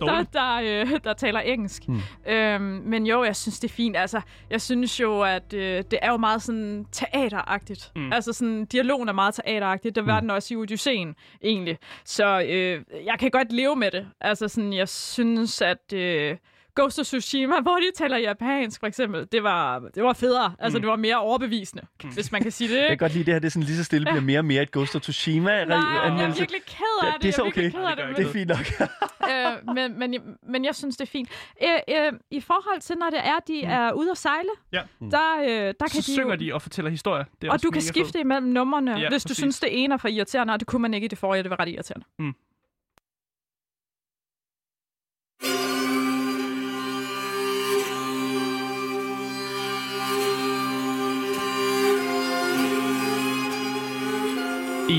[0.00, 1.82] der, der, øh, der taler engelsk.
[1.86, 2.00] Hmm.
[2.26, 3.96] Øhm, men jo, jeg synes, det er fint.
[3.96, 4.20] Altså,
[4.50, 7.92] jeg synes jo, at øh, det er jo meget sådan teateragtigt.
[7.96, 8.02] Mm.
[8.02, 8.12] Mm.
[8.12, 9.94] Altså, sådan, dialogen er meget teateragtigt.
[9.94, 11.78] Det var den også i Odysseen, egentlig.
[12.04, 14.06] Så øh, jeg kan godt leve med det.
[14.20, 15.92] Altså, sådan, jeg synes, at...
[15.92, 16.36] Øh,
[16.76, 20.52] Ghost of Tsushima, hvor de taler japansk, for eksempel, det var, det var federe.
[20.58, 20.82] Altså, Mm.
[20.82, 22.74] det var mere overbevisende, hvis man kan sige det.
[22.74, 23.02] Jeg kan Ikke?
[23.04, 24.70] godt lide, det her det er sådan lige så stille bliver mere og mere et
[24.72, 25.64] Ghost of Tsushima.
[25.64, 27.22] Nej, jeg er virkelig ked af det.
[27.22, 27.78] det er så Jeg virkelig okay.
[27.78, 28.88] ked af Det det, Det er fint nok.
[29.68, 31.28] øh, men, men, men jeg synes, det er fint.
[31.62, 31.68] Øh,
[32.06, 33.70] øh, I forhold til, når det er, de Mm.
[33.70, 34.80] er ude at sejle, Ja.
[35.00, 36.40] der, øh, der kan Så de synger jo...
[36.40, 37.24] de og fortæller historier.
[37.42, 38.20] Det er Og du kan skifte fedt.
[38.24, 39.36] imellem numrene, Ja, hvis du præcis.
[39.36, 41.50] synes, det ene er for irriterende, og det kunne man ikke i det forrige, det
[41.50, 42.06] var ret irriterende.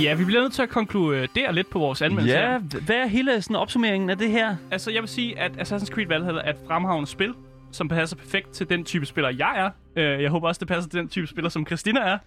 [0.03, 2.79] Ja, vi bliver nødt til at konkludere lidt på vores anmeldelse Ja, her.
[2.85, 4.55] hvad er hele sådan opsummeringen af det her?
[4.71, 7.33] Altså, jeg vil sige, at Assassin's Creed Valhalla er et fremragende spil,
[7.71, 9.69] som passer perfekt til den type spiller, jeg er.
[10.15, 12.17] Øh, jeg håber også, det passer til den type spiller, som Christina er.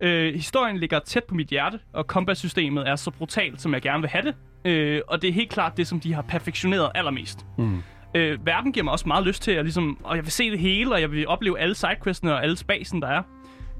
[0.00, 4.00] Øh, historien ligger tæt på mit hjerte, og combat-systemet er så brutalt, som jeg gerne
[4.00, 4.34] vil have det.
[4.70, 7.46] Øh, og det er helt klart det, som de har perfektioneret allermest.
[7.58, 7.82] Mm.
[8.14, 10.58] Øh, verden giver mig også meget lyst til at ligesom, og jeg vil se det
[10.58, 13.22] hele, og jeg vil opleve alle sidequestene og alle spasen, der er.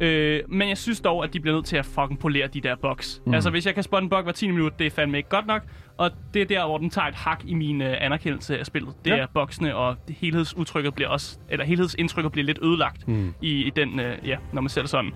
[0.01, 2.74] Øh, men jeg synes dog, at de bliver nødt til at fucking polere de der
[2.76, 3.22] bugs.
[3.26, 3.34] Mm.
[3.34, 5.47] Altså, hvis jeg kan spotte en bug hver 10 minut, det er fandme ikke godt
[5.47, 5.62] nok.
[5.99, 8.94] Og det er der, hvor den tager et hak i min øh, anerkendelse af spillet.
[9.05, 9.16] Det Ja.
[9.16, 13.34] er bugsene, og helhedsudtrykket bliver også, eller helhedsindtrykket bliver lidt ødelagt Mm.
[13.42, 15.11] i, i den, øh, ja, når man ser det sådan.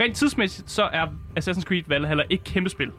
[0.00, 1.06] Rent tidsmæssigt, så er
[1.40, 2.90] Assassin's Creed Valhalla ikke kæmpe spil.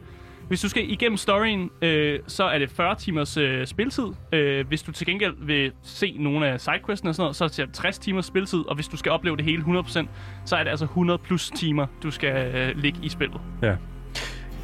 [0.48, 4.06] Hvis du skal igennem storyen, øh, så er det 40 timers øh, spiltid.
[4.34, 7.66] Øh, hvis du til gengæld vil se nogle af sidequestene og sådan noget, så er
[7.66, 8.60] det 60 timers spiltid.
[8.60, 10.08] Og hvis du skal opleve det hele 100%,
[10.46, 13.42] så er det altså 100 plus timer, du skal øh, ligge i spillet.
[13.62, 13.76] Ja.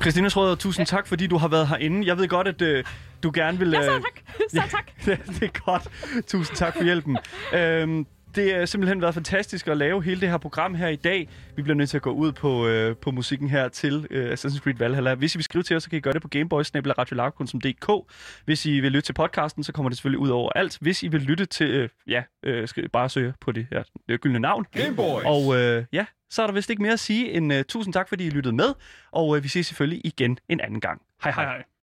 [0.01, 2.07] Christina Schrøder, tusind tak, fordi du har været herinde.
[2.07, 2.83] Jeg ved godt, at øh,
[3.23, 3.69] du gerne vil...
[3.71, 4.19] Ja, så øh, tak.
[4.49, 4.91] Så tak.
[5.07, 5.87] Ja, det er godt.
[6.27, 7.17] Tusind tak for hjælpen.
[7.53, 8.05] øhm,
[8.35, 11.29] det har simpelthen været fantastisk at lave hele det her program her i dag.
[11.55, 14.59] Vi bliver nødt til at gå ud på, øh, på musikken her til øh, Assassin's
[14.59, 15.15] Creed Valhalla.
[15.15, 18.13] Hvis I vil skrive til os, så kan I gøre det på gameboys.dk.
[18.45, 20.77] Hvis I vil lytte til podcasten, så kommer det selvfølgelig ud over alt.
[20.81, 24.21] Hvis I vil lytte til, øh, ja, øh, skal bare søge på det her det
[24.21, 24.65] gyldne navn.
[24.71, 25.25] Gameboys.
[25.25, 28.09] Og øh, ja, så er der vist ikke mere at sige end uh, tusind tak,
[28.09, 28.73] fordi I lyttede med.
[29.11, 31.01] Og øh, vi ses selvfølgelig igen en anden gang.
[31.23, 31.43] Hej hej.
[31.43, 31.70] Hej hej.